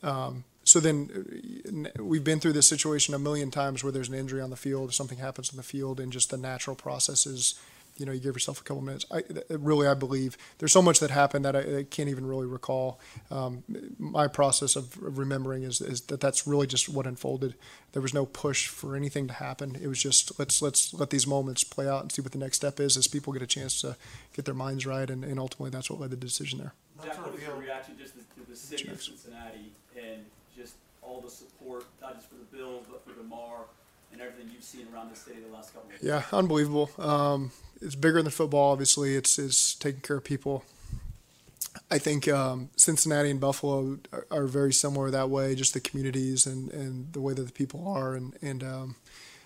um, 0.04 0.44
so 0.64 0.80
then 0.80 1.92
uh, 1.98 2.04
we've 2.04 2.24
been 2.24 2.40
through 2.40 2.54
this 2.54 2.68
situation 2.68 3.14
a 3.16 3.20
million 3.20 3.50
times 3.52 3.84
where 3.84 3.92
there's 3.92 4.10
an 4.10 4.16
injury 4.16 4.42
on 4.42 4.50
the 4.52 4.56
field, 4.56 4.94
something 4.94 5.18
happens 5.18 5.50
on 5.50 5.58
the 5.58 5.64
field, 5.64 6.00
and 6.00 6.12
just 6.12 6.30
the 6.30 6.38
natural 6.38 6.76
process 6.76 7.26
is, 7.26 7.56
you 7.98 8.06
know, 8.06 8.12
you 8.12 8.20
gave 8.20 8.34
yourself 8.34 8.60
a 8.60 8.64
couple 8.64 8.82
minutes. 8.84 9.06
I 9.12 9.24
really, 9.50 9.88
I 9.88 9.94
believe 9.94 10.38
there's 10.58 10.74
so 10.74 10.82
much 10.82 11.00
that 11.00 11.12
happened 11.12 11.46
that 11.46 11.56
I, 11.56 11.80
I 11.80 11.84
can't 11.84 12.10
even 12.10 12.26
really 12.26 12.46
recall. 12.46 13.00
Um, 13.32 13.64
my 13.98 14.28
process 14.28 14.76
of 14.76 14.98
remembering 15.02 15.64
is, 15.64 15.82
is 15.82 16.02
that 16.02 16.20
that's 16.20 16.46
really 16.46 16.68
just 16.68 16.90
what 16.90 17.08
unfolded. 17.08 17.56
There 17.94 18.02
was 18.02 18.14
no 18.14 18.26
push 18.26 18.68
for 18.68 18.96
anything 18.96 19.28
to 19.28 19.34
happen. 19.34 19.78
It 19.82 19.88
was 19.88 20.02
just 20.02 20.38
let's 20.38 20.62
let's 20.62 20.94
let 20.94 21.10
these 21.10 21.26
moments 21.26 21.64
play 21.64 21.88
out 21.88 22.02
and 22.02 22.12
see 22.12 22.22
what 22.22 22.34
the 22.34 22.38
next 22.38 22.58
step 22.58 22.80
is 22.80 22.98
as 22.98 23.08
people 23.08 23.32
get 23.32 23.42
a 23.42 23.48
chance 23.48 23.80
to 23.82 23.96
get 24.34 24.46
their 24.46 24.54
minds 24.54 24.86
right, 24.86 25.10
and, 25.10 25.24
and 25.24 25.40
ultimately 25.40 25.70
that's 25.70 25.90
what 25.90 26.00
led 26.00 26.10
to 26.10 26.18
the 26.18 26.26
decision 26.26 26.60
there. 26.60 26.74
What 26.98 27.32
was 27.32 27.42
your 27.42 27.56
reaction 27.56 27.96
just 27.98 28.14
to 28.16 28.26
to 28.36 28.50
the 28.50 28.56
city 28.56 28.90
of 28.90 29.02
Cincinnati 29.02 29.72
and 29.96 30.26
just 30.56 30.76
all 31.02 31.22
the 31.22 31.30
support, 31.30 31.86
not 32.02 32.16
just 32.16 32.30
for 32.30 32.36
the 32.36 32.58
Bills, 32.58 32.86
but 32.90 33.06
for 33.06 33.14
Damar 33.18 33.66
and 34.12 34.22
everything 34.22 34.50
you've 34.54 34.64
seen 34.64 34.88
around 34.94 35.12
the 35.12 35.16
city 35.16 35.40
the 35.46 35.54
last 35.54 35.74
couple 35.74 35.90
of 35.90 36.02
years? 36.02 36.04
Yeah, 36.04 36.38
unbelievable. 36.38 36.90
Um, 36.98 37.52
it's 37.82 37.96
bigger 37.96 38.22
than 38.22 38.32
football. 38.32 38.72
Obviously, 38.72 39.16
it's 39.16 39.38
it's 39.38 39.76
taking 39.76 40.02
care 40.02 40.18
of 40.18 40.24
people. 40.24 40.64
I 41.92 41.98
think 41.98 42.28
um, 42.28 42.70
Cincinnati 42.78 43.30
and 43.30 43.40
Buffalo 43.40 44.00
are, 44.12 44.26
are 44.32 44.46
very 44.48 44.74
similar 44.74 45.12
that 45.12 45.30
way, 45.30 45.56
just 45.56 45.74
the 45.74 45.82
communities 45.82 46.46
and, 46.46 46.72
and 46.72 47.12
the 47.14 47.20
way 47.20 47.34
that 47.34 47.44
the 47.44 47.52
people 47.52 47.88
are, 47.88 48.16
and 48.16 48.34
and 48.42 48.64
um, 48.64 48.96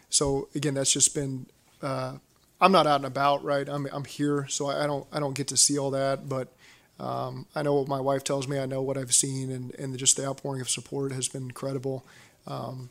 so 0.10 0.48
again, 0.56 0.74
that's 0.76 0.92
just 0.92 1.14
been. 1.14 1.48
Uh, 1.82 2.18
I'm 2.62 2.72
not 2.74 2.88
out 2.88 2.98
and 2.98 3.06
about, 3.06 3.44
right? 3.44 3.68
I'm 3.68 3.88
I'm 3.92 4.06
here, 4.06 4.46
so 4.50 4.68
I, 4.68 4.86
don't 4.86 5.08
I 5.14 5.20
don't 5.20 5.36
get 5.36 5.48
to 5.48 5.58
see 5.58 5.78
all 5.78 5.92
that, 5.92 6.28
but 6.28 6.50
um, 7.00 7.46
I 7.56 7.62
know 7.62 7.76
what 7.76 7.88
my 7.88 8.02
wife 8.02 8.24
tells 8.24 8.48
me. 8.48 8.60
I 8.60 8.66
know 8.66 8.82
what 8.82 8.98
I've 8.98 9.14
seen, 9.14 9.50
and 9.52 9.74
and 9.76 9.98
just 9.98 10.18
the 10.18 10.26
outpouring 10.28 10.62
of 10.62 10.70
support 10.70 11.14
has 11.14 11.28
been 11.30 11.44
incredible. 11.44 12.06
Um, 12.46 12.90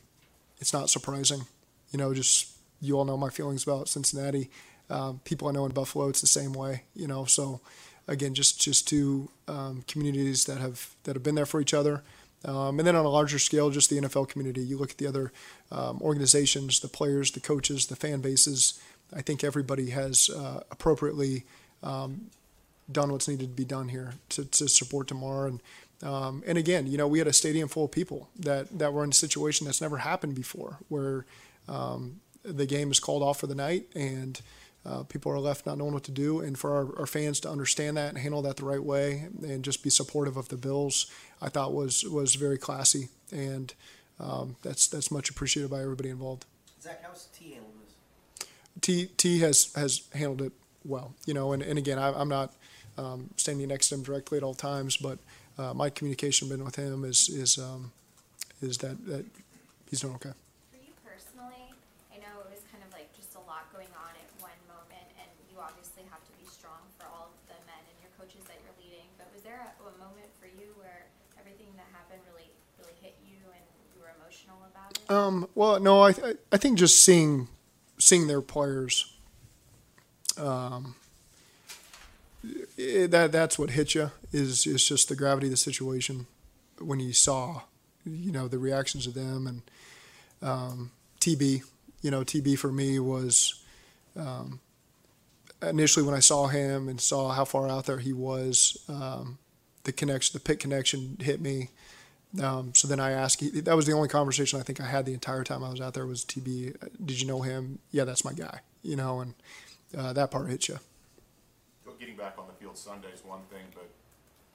it's 0.59 0.73
not 0.73 0.89
surprising, 0.89 1.41
you 1.91 1.99
know. 1.99 2.13
Just 2.13 2.51
you 2.81 2.97
all 2.97 3.05
know 3.05 3.17
my 3.17 3.29
feelings 3.29 3.63
about 3.63 3.87
Cincinnati. 3.87 4.49
Um, 4.89 5.21
people 5.23 5.47
I 5.47 5.51
know 5.51 5.65
in 5.65 5.71
Buffalo, 5.71 6.09
it's 6.09 6.21
the 6.21 6.27
same 6.27 6.53
way, 6.53 6.83
you 6.95 7.07
know. 7.07 7.25
So 7.25 7.61
again, 8.07 8.33
just 8.33 8.59
just 8.59 8.87
two 8.87 9.29
um, 9.47 9.83
communities 9.87 10.45
that 10.45 10.59
have 10.59 10.95
that 11.03 11.15
have 11.15 11.23
been 11.23 11.35
there 11.35 11.45
for 11.45 11.61
each 11.61 11.73
other. 11.73 12.03
Um, 12.45 12.79
and 12.79 12.87
then 12.87 12.95
on 12.95 13.03
a 13.05 13.09
larger 13.09 13.37
scale, 13.37 13.69
just 13.69 13.89
the 13.89 13.97
NFL 13.97 14.29
community. 14.29 14.61
You 14.61 14.77
look 14.77 14.91
at 14.91 14.97
the 14.97 15.07
other 15.07 15.31
um, 15.71 16.01
organizations, 16.01 16.79
the 16.79 16.87
players, 16.87 17.31
the 17.31 17.41
coaches, 17.41 17.87
the 17.87 17.97
fan 17.97 18.21
bases. 18.21 18.79
I 19.13 19.21
think 19.21 19.43
everybody 19.43 19.89
has 19.89 20.29
uh, 20.29 20.61
appropriately 20.71 21.43
um, 21.83 22.29
done 22.91 23.11
what's 23.11 23.27
needed 23.27 23.49
to 23.49 23.55
be 23.55 23.65
done 23.65 23.89
here 23.89 24.13
to, 24.29 24.45
to 24.45 24.67
support 24.69 25.07
Damar. 25.07 25.47
And 25.47 25.61
um, 26.01 26.43
and 26.47 26.57
again, 26.57 26.87
you 26.87 26.97
know, 26.97 27.07
we 27.07 27.19
had 27.19 27.27
a 27.27 27.33
stadium 27.33 27.67
full 27.67 27.85
of 27.85 27.91
people 27.91 28.29
that 28.39 28.79
that 28.79 28.93
were 28.93 29.03
in 29.03 29.09
a 29.09 29.13
situation 29.13 29.65
that's 29.65 29.81
never 29.81 29.97
happened 29.97 30.35
before, 30.35 30.77
where 30.87 31.25
um, 31.69 32.19
the 32.43 32.65
game 32.65 32.91
is 32.91 32.99
called 32.99 33.23
off 33.23 33.39
for 33.39 33.47
the 33.47 33.55
night 33.55 33.85
and 33.95 34.41
uh, 34.85 35.03
people 35.03 35.31
are 35.31 35.39
left 35.39 35.65
not 35.65 35.77
knowing 35.77 35.93
what 35.93 36.03
to 36.05 36.11
do. 36.11 36.39
And 36.39 36.57
for 36.57 36.73
our, 36.73 36.99
our 36.99 37.05
fans 37.05 37.39
to 37.41 37.49
understand 37.49 37.97
that 37.97 38.09
and 38.09 38.17
handle 38.17 38.41
that 38.41 38.57
the 38.57 38.65
right 38.65 38.83
way 38.83 39.27
and 39.41 39.63
just 39.63 39.83
be 39.83 39.89
supportive 39.89 40.37
of 40.37 40.49
the 40.49 40.57
Bills, 40.57 41.11
I 41.41 41.49
thought 41.49 41.73
was 41.73 42.03
was 42.03 42.35
very 42.35 42.57
classy 42.57 43.09
and 43.31 43.73
um, 44.19 44.55
that's 44.61 44.87
that's 44.87 45.11
much 45.11 45.29
appreciated 45.29 45.69
by 45.69 45.81
everybody 45.81 46.09
involved. 46.09 46.45
Zach, 46.81 47.01
how's 47.03 47.27
T 47.27 47.51
handling 47.51 47.73
this? 48.39 48.47
T 48.81 49.05
T 49.17 49.39
has 49.39 49.71
has 49.75 50.03
handled 50.13 50.41
it 50.41 50.53
well, 50.85 51.13
you 51.25 51.33
know, 51.33 51.51
and, 51.53 51.61
and 51.61 51.77
again, 51.77 51.99
I, 51.99 52.09
I'm 52.13 52.29
not 52.29 52.53
um, 52.97 53.29
standing 53.37 53.67
next 53.67 53.89
to 53.89 53.95
him 53.95 54.03
directly 54.03 54.37
at 54.37 54.43
all 54.43 54.53
times, 54.53 54.97
but 54.97 55.19
uh, 55.57 55.73
my 55.73 55.89
communication 55.89 56.49
been 56.49 56.63
with 56.63 56.75
him 56.75 57.03
is 57.03 57.29
is 57.29 57.57
um, 57.57 57.91
is 58.61 58.77
that 58.79 59.05
that 59.07 59.25
he's 59.89 60.01
doing 60.01 60.15
okay. 60.15 60.35
For 60.71 60.79
you 60.79 60.91
personally, 61.03 61.67
I 62.11 62.17
know 62.19 62.43
it 62.43 62.49
was 62.51 62.63
kind 62.71 62.83
of 62.83 62.91
like 62.91 63.11
just 63.15 63.35
a 63.35 63.43
lot 63.43 63.71
going 63.71 63.91
on 63.95 64.11
at 64.15 64.27
one 64.39 64.59
moment, 64.67 65.07
and 65.19 65.29
you 65.51 65.59
obviously 65.59 66.03
have 66.11 66.23
to 66.27 66.33
be 66.39 66.47
strong 66.47 66.79
for 66.99 67.07
all 67.07 67.31
of 67.31 67.39
the 67.47 67.59
men 67.67 67.83
and 67.87 67.95
your 68.03 68.11
coaches 68.19 68.43
that 68.47 68.59
you're 68.63 68.79
leading. 68.83 69.07
But 69.19 69.31
was 69.35 69.43
there 69.43 69.59
a, 69.59 69.71
a 69.83 69.95
moment 69.99 70.31
for 70.39 70.47
you 70.47 70.71
where 70.79 71.07
everything 71.39 71.71
that 71.79 71.87
happened 72.09 72.21
really, 72.33 72.49
really 72.79 72.93
hit 73.01 73.15
you, 73.25 73.35
and 73.45 73.63
you 73.95 74.01
were 74.01 74.09
emotional 74.21 74.57
about 74.71 74.97
it? 74.97 75.11
Um, 75.11 75.47
well, 75.55 75.79
no, 75.79 76.01
I 76.03 76.13
I- 76.51 76.57
think 76.57 76.77
just 76.77 77.03
seeing 77.03 77.47
seeing 77.97 78.27
their 78.27 78.41
players, 78.41 79.13
um, 80.37 80.95
i 82.77 83.05
that 83.07 83.31
that's 83.31 83.59
what 83.59 83.71
hit 83.71 83.95
you 83.95 84.11
is 84.31 84.65
is 84.65 84.87
just 84.87 85.09
the 85.09 85.15
gravity 85.15 85.47
of 85.47 85.51
the 85.51 85.57
situation 85.57 86.27
when 86.79 86.99
you 86.99 87.11
saw, 87.13 87.63
you 88.05 88.31
know, 88.31 88.47
the 88.47 88.57
reactions 88.57 89.05
of 89.05 89.13
them 89.13 89.47
and 89.47 89.61
um, 90.41 90.91
TB. 91.19 91.63
You 92.01 92.11
know, 92.11 92.23
TB 92.23 92.57
for 92.57 92.71
me 92.71 92.97
was 92.99 93.61
um, 94.15 94.61
initially 95.61 96.05
when 96.05 96.15
I 96.15 96.21
saw 96.21 96.47
him 96.47 96.87
and 96.87 97.01
saw 97.01 97.31
how 97.33 97.43
far 97.43 97.67
out 97.67 97.85
there 97.87 97.97
he 97.99 98.13
was. 98.13 98.77
Um, 98.87 99.37
the 99.83 99.91
connection, 99.91 100.33
the 100.33 100.39
pit 100.39 100.59
connection, 100.59 101.17
hit 101.19 101.41
me. 101.41 101.69
Um, 102.41 102.73
so 102.75 102.87
then 102.87 102.99
I 102.99 103.11
asked. 103.11 103.41
That 103.65 103.75
was 103.75 103.87
the 103.87 103.93
only 103.93 104.07
conversation 104.07 104.59
I 104.59 104.63
think 104.63 104.79
I 104.79 104.85
had 104.85 105.05
the 105.05 105.13
entire 105.13 105.43
time 105.43 105.63
I 105.63 105.69
was 105.69 105.81
out 105.81 105.95
there 105.95 106.05
was 106.05 106.23
TB. 106.23 106.75
Did 107.03 107.21
you 107.21 107.27
know 107.27 107.41
him? 107.41 107.79
Yeah, 107.91 108.03
that's 108.03 108.23
my 108.23 108.33
guy. 108.33 108.59
You 108.83 108.95
know, 108.95 109.19
and 109.19 109.33
uh, 109.97 110.13
that 110.13 110.31
part 110.31 110.47
hit 110.47 110.67
you. 110.67 110.79
Getting 111.99 112.15
back 112.15 112.35
on 112.37 112.45
the 112.47 112.53
field 112.53 112.77
Sunday 112.77 113.09
is 113.13 113.25
one 113.25 113.41
thing, 113.49 113.65
but 113.73 113.89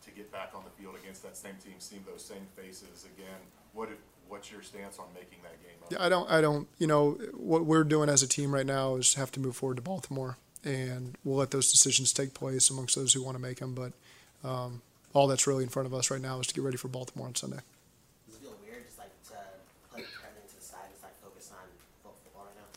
to 0.05 0.11
get 0.11 0.33
back 0.33 0.53
on 0.55 0.63
the 0.65 0.83
field 0.83 0.95
against 0.99 1.23
that 1.25 1.37
same 1.37 1.57
team, 1.63 1.75
seeing 1.79 2.03
those 2.11 2.25
same 2.25 2.47
faces 2.57 3.05
again, 3.05 3.37
what 3.75 3.91
if, 3.91 3.99
what's 4.29 4.51
your 4.51 4.63
stance 4.63 4.99
on 4.99 5.07
making 5.15 5.39
that 5.43 5.61
game 5.63 5.77
up? 5.83 5.93
Yeah, 5.93 6.03
I 6.03 6.09
don't. 6.09 6.31
I 6.31 6.41
don't. 6.41 6.69
You 6.79 6.87
know, 6.87 7.19
what 7.35 7.67
we're 7.67 7.85
doing 7.85 8.09
as 8.09 8.23
a 8.23 8.29
team 8.29 8.55
right 8.55 8.65
now 8.65 8.97
is 8.97 9.15
have 9.15 9.33
to 9.33 9.41
move 9.41 9.57
forward 9.57 9.77
to 9.77 9.83
Baltimore, 9.83 10.39
and 10.65 11.19
we'll 11.25 11.37
let 11.37 11.51
those 11.51 11.71
decisions 11.71 12.13
take 12.13 12.35
place 12.35 12.71
amongst 12.71 12.95
those 12.95 13.13
who 13.13 13.23
want 13.23 13.37
to 13.37 13.43
make 13.43 13.59
them. 13.59 13.75
But 13.75 13.93
um, 14.49 14.81
all 15.15 15.27
that's 15.27 15.47
really 15.47 15.63
in 15.63 15.71
front 15.71 15.87
of 15.87 15.95
us 15.95 16.11
right 16.11 16.21
now 16.21 16.39
is 16.41 16.47
to 16.49 16.55
get 16.55 16.63
ready 16.63 16.77
for 16.77 16.89
Baltimore 16.89 17.27
on 17.27 17.35
Sunday. 17.35 17.61
Does 18.27 18.37
it 18.37 18.43
feel 18.43 18.57
weird 18.63 18.85
just 18.85 18.99
like 18.99 19.11
to 19.29 19.35
everything 19.93 20.49
to 20.49 20.57
the 20.57 20.63
side, 20.63 20.81
just 20.93 21.03
like 21.03 21.19
focus 21.23 21.51
on 21.53 21.67
football 22.03 22.45
right 22.45 22.55
now? 22.57 22.69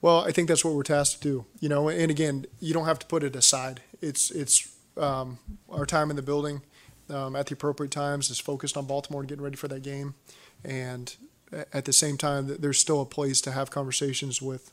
Well, 0.00 0.24
I 0.24 0.30
think 0.30 0.48
that's 0.48 0.64
what 0.64 0.74
we're 0.74 0.84
tasked 0.84 1.22
to 1.22 1.28
do. 1.28 1.46
You 1.58 1.68
know, 1.68 1.88
and 1.88 2.10
again, 2.10 2.46
you 2.60 2.72
don't 2.72 2.86
have 2.86 3.00
to 3.00 3.06
put 3.06 3.24
it 3.24 3.34
aside. 3.34 3.80
It's 4.00 4.30
it's 4.30 4.72
um, 4.96 5.38
our 5.70 5.86
time 5.86 6.10
in 6.10 6.16
the 6.16 6.22
building 6.22 6.62
um, 7.10 7.34
at 7.34 7.46
the 7.46 7.54
appropriate 7.54 7.90
times 7.90 8.30
is 8.30 8.38
focused 8.38 8.76
on 8.76 8.86
Baltimore 8.86 9.22
and 9.22 9.28
getting 9.28 9.42
ready 9.42 9.56
for 9.56 9.68
that 9.68 9.82
game, 9.82 10.14
and 10.64 11.16
at 11.72 11.84
the 11.84 11.92
same 11.92 12.16
time, 12.16 12.56
there's 12.58 12.78
still 12.78 13.00
a 13.00 13.06
place 13.06 13.40
to 13.42 13.52
have 13.52 13.70
conversations 13.70 14.40
with 14.40 14.72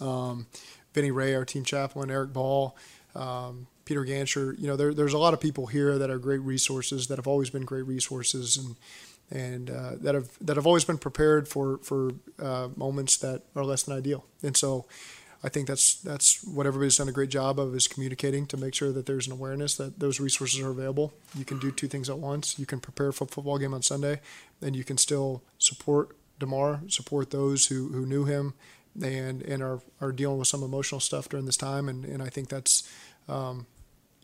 um, 0.00 0.46
Benny 0.92 1.10
Ray, 1.10 1.34
our 1.34 1.44
team 1.44 1.64
chaplain, 1.64 2.10
Eric 2.10 2.32
Ball, 2.32 2.76
um, 3.14 3.66
Peter 3.88 4.04
Ganscher. 4.04 4.58
You 4.60 4.66
know, 4.66 4.76
there, 4.76 4.92
there's 4.92 5.14
a 5.14 5.18
lot 5.18 5.32
of 5.32 5.40
people 5.40 5.66
here 5.66 5.98
that 5.98 6.10
are 6.10 6.18
great 6.18 6.42
resources 6.42 7.06
that 7.08 7.16
have 7.16 7.26
always 7.26 7.50
been 7.50 7.64
great 7.64 7.86
resources 7.86 8.56
and 8.56 8.76
and 9.30 9.70
uh, 9.70 9.92
that 10.00 10.14
have 10.14 10.28
that 10.40 10.56
have 10.56 10.66
always 10.66 10.84
been 10.84 10.98
prepared 10.98 11.48
for 11.48 11.78
for 11.78 12.12
uh, 12.38 12.68
moments 12.76 13.16
that 13.18 13.42
are 13.56 13.64
less 13.64 13.82
than 13.84 13.96
ideal. 13.96 14.26
And 14.42 14.56
so, 14.56 14.86
I 15.42 15.48
think 15.48 15.68
that's 15.68 15.94
that's 15.94 16.44
what 16.44 16.66
everybody's 16.66 16.96
done 16.96 17.08
a 17.08 17.12
great 17.12 17.30
job 17.30 17.58
of 17.58 17.74
is 17.74 17.88
communicating 17.88 18.46
to 18.46 18.56
make 18.56 18.74
sure 18.74 18.92
that 18.92 19.06
there's 19.06 19.26
an 19.26 19.32
awareness 19.32 19.76
that 19.76 20.00
those 20.00 20.20
resources 20.20 20.60
are 20.60 20.70
available. 20.70 21.14
You 21.34 21.44
can 21.44 21.58
do 21.58 21.70
two 21.70 21.88
things 21.88 22.10
at 22.10 22.18
once. 22.18 22.58
You 22.58 22.66
can 22.66 22.80
prepare 22.80 23.12
for 23.12 23.24
a 23.24 23.28
football 23.28 23.58
game 23.58 23.72
on 23.72 23.82
Sunday, 23.82 24.20
and 24.60 24.76
you 24.76 24.84
can 24.84 24.98
still 24.98 25.42
support 25.58 26.16
Damar, 26.38 26.80
support 26.88 27.30
those 27.30 27.66
who, 27.66 27.88
who 27.88 28.04
knew 28.06 28.24
him, 28.24 28.54
and 29.02 29.42
and 29.42 29.62
are, 29.62 29.80
are 30.00 30.12
dealing 30.12 30.38
with 30.38 30.48
some 30.48 30.62
emotional 30.62 31.00
stuff 31.00 31.28
during 31.28 31.46
this 31.46 31.56
time. 31.56 31.88
And, 31.88 32.04
and 32.04 32.22
I 32.22 32.28
think 32.28 32.48
that's, 32.48 32.88
um, 33.28 33.66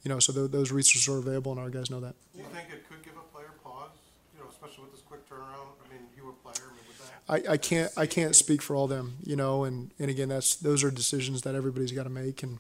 you 0.05 0.11
know, 0.11 0.19
so 0.21 0.33
th- 0.33 0.51
those 0.51 0.71
resources 0.71 1.09
are 1.09 1.19
available, 1.19 1.53
and 1.53 1.61
our 1.61 1.71
guys 1.71 1.91
know 1.91 2.01
that. 2.01 2.15
Do 2.35 2.41
you 2.41 2.47
think 2.55 2.69
it 2.71 2.89
could 2.89 3.03
give 3.03 3.15
a 3.17 3.27
player 3.35 3.51
pause, 3.65 3.91
you 4.35 4.41
know, 4.41 4.49
especially 4.51 4.85
with 4.85 4.93
this 4.93 5.03
quick 5.03 5.29
turnaround? 5.29 5.75
I 5.85 5.93
mean, 5.93 6.03
you 6.17 6.25
were 6.25 6.31
a 6.31 6.35
player, 6.35 6.69
I 6.71 6.75
mean, 6.77 6.85
with 6.87 6.99
that. 7.27 7.49
I, 7.51 7.55
I 7.55 7.57
can't 7.57 7.91
I 7.97 8.07
can't 8.07 8.37
speak 8.37 8.63
for 8.63 8.77
all 8.77 8.87
them, 8.87 9.17
you 9.25 9.35
know, 9.37 9.65
and, 9.65 9.91
and 9.99 10.11
again 10.11 10.29
that's 10.29 10.57
those 10.57 10.85
are 10.85 10.91
decisions 10.91 11.43
that 11.43 11.55
everybody's 11.55 11.93
got 11.93 12.05
to 12.05 12.11
make, 12.11 12.43
and 12.43 12.59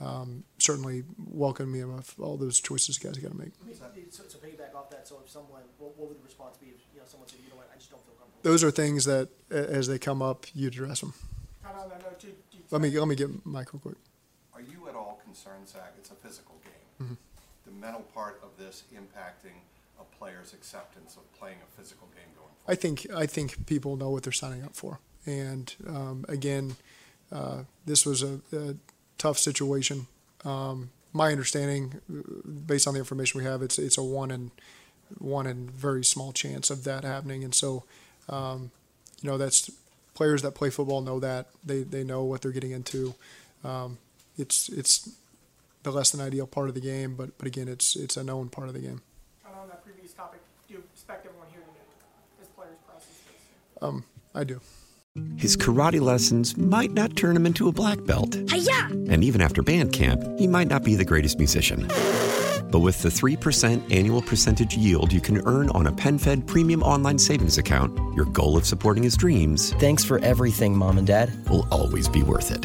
um, 0.00 0.44
certainly 0.58 1.04
welcome 1.26 1.70
me 1.72 1.80
of 1.80 2.14
all 2.18 2.36
those 2.36 2.58
choices 2.60 2.98
guys 2.98 3.18
got 3.18 3.32
to 3.32 3.38
make. 3.38 3.52
I 3.62 3.66
mean, 3.66 3.76
So, 4.10 4.24
so 4.26 4.38
piggyback 4.38 4.74
off 4.74 4.90
that, 4.90 5.06
so 5.06 5.20
if 5.24 5.30
someone, 5.30 5.62
what, 5.78 5.96
what 5.96 6.08
would 6.08 6.18
the 6.18 6.24
response 6.24 6.56
be 6.56 6.66
if, 6.68 6.80
you 6.92 6.98
know, 7.00 7.06
someone 7.06 7.28
said, 7.28 7.38
you 7.44 7.50
know 7.50 7.56
what, 7.56 7.70
I 7.72 7.76
just 7.76 7.90
don't 7.90 8.02
feel 8.02 8.14
comfortable? 8.14 8.42
Those 8.42 8.64
are 8.64 8.70
things 8.72 9.04
that 9.04 9.28
as 9.50 9.86
they 9.86 9.98
come 9.98 10.20
up, 10.22 10.46
you 10.54 10.68
address 10.68 11.00
them. 11.00 11.12
Kind 11.62 11.76
of, 11.76 11.92
I 11.92 11.98
know, 11.98 12.16
too, 12.18 12.32
do 12.50 12.58
Let 12.70 12.80
me 12.80 12.90
let 12.98 13.06
me 13.08 13.14
get 13.14 13.46
Mike 13.46 13.72
real 13.72 13.80
quick. 13.80 13.96
Are 14.54 14.60
you 14.62 14.88
at 14.88 14.94
all 14.96 15.20
concerned, 15.22 15.68
Zach, 15.68 15.92
it's 15.98 16.10
a 16.10 16.14
physical 16.14 16.49
game, 17.00 17.16
Mhm. 17.16 17.16
the 17.66 17.72
mental 17.72 18.02
part 18.14 18.40
of 18.42 18.50
this 18.58 18.82
impacting 18.94 19.54
a 20.00 20.04
player's 20.18 20.52
acceptance 20.52 21.16
of 21.16 21.22
playing 21.38 21.58
a 21.62 21.80
physical 21.80 22.06
game 22.08 22.28
going 22.36 22.48
forward? 22.64 22.72
I 22.72 22.74
think 22.74 23.10
I 23.10 23.26
think 23.26 23.66
people 23.66 23.96
know 23.96 24.10
what 24.10 24.22
they're 24.22 24.32
signing 24.32 24.62
up 24.62 24.74
for, 24.76 24.98
and 25.26 25.74
um, 25.86 26.24
again, 26.28 26.76
uh, 27.32 27.64
this 27.86 28.04
was 28.06 28.22
a, 28.22 28.40
a 28.52 28.74
tough 29.18 29.38
situation. 29.38 30.06
Um, 30.44 30.90
my 31.12 31.32
understanding, 31.32 32.00
uh, 32.10 32.48
based 32.66 32.86
on 32.86 32.94
the 32.94 33.00
information 33.00 33.38
we 33.38 33.44
have, 33.44 33.62
it's 33.62 33.78
it's 33.78 33.98
a 33.98 34.02
one 34.02 34.30
in 34.30 34.50
one 35.18 35.46
in 35.46 35.68
very 35.70 36.04
small 36.04 36.32
chance 36.32 36.70
of 36.70 36.84
that 36.84 37.04
happening, 37.04 37.42
and 37.44 37.54
so 37.54 37.84
um, 38.28 38.70
you 39.20 39.28
know 39.28 39.36
that's 39.38 39.70
players 40.14 40.42
that 40.42 40.52
play 40.54 40.70
football 40.70 41.00
know 41.00 41.18
that 41.20 41.48
they 41.64 41.82
they 41.82 42.04
know 42.04 42.22
what 42.24 42.42
they're 42.42 42.52
getting 42.52 42.70
into. 42.70 43.14
Um, 43.64 43.98
it's 44.38 44.68
it's 44.68 45.10
the 45.82 45.90
less 45.90 46.10
than 46.10 46.20
ideal 46.20 46.46
part 46.46 46.68
of 46.68 46.74
the 46.74 46.80
game, 46.80 47.14
but 47.14 47.36
but 47.38 47.46
again, 47.46 47.68
it's 47.68 47.96
it's 47.96 48.16
a 48.16 48.24
known 48.24 48.48
part 48.48 48.68
of 48.68 48.74
the 48.74 48.80
game. 48.80 49.00
kind 49.42 49.54
of 49.56 49.62
on 49.62 49.68
that 49.68 49.84
previous 49.84 50.12
topic, 50.12 50.40
do 50.68 50.74
you 50.74 50.82
expect 50.92 51.26
everyone 51.26 51.48
here 51.50 51.60
to, 51.60 52.42
as 52.42 52.48
players 52.48 52.76
process 52.86 53.08
this? 53.08 53.82
Um, 53.82 54.04
I 54.34 54.44
do. 54.44 54.60
His 55.36 55.56
karate 55.56 56.00
lessons 56.00 56.56
might 56.56 56.92
not 56.92 57.16
turn 57.16 57.34
him 57.34 57.44
into 57.44 57.66
a 57.66 57.72
black 57.72 58.04
belt. 58.04 58.34
Hiya! 58.48 58.86
And 59.10 59.24
even 59.24 59.40
after 59.40 59.60
band 59.60 59.92
camp, 59.92 60.22
he 60.38 60.46
might 60.46 60.68
not 60.68 60.84
be 60.84 60.94
the 60.94 61.04
greatest 61.04 61.36
musician. 61.38 61.88
But 62.70 62.78
with 62.78 63.02
the 63.02 63.08
3% 63.08 63.92
annual 63.92 64.22
percentage 64.22 64.76
yield 64.76 65.12
you 65.12 65.20
can 65.20 65.44
earn 65.46 65.70
on 65.70 65.88
a 65.88 65.92
PenFed 65.92 66.46
premium 66.46 66.84
online 66.84 67.18
savings 67.18 67.58
account, 67.58 67.98
your 68.14 68.26
goal 68.26 68.56
of 68.56 68.64
supporting 68.64 69.02
his 69.02 69.16
dreams 69.16 69.72
Thanks 69.80 70.04
for 70.04 70.20
everything, 70.20 70.76
Mom 70.76 70.96
and 70.98 71.06
Dad. 71.08 71.32
will 71.48 71.66
always 71.72 72.08
be 72.08 72.22
worth 72.22 72.52
it. 72.52 72.64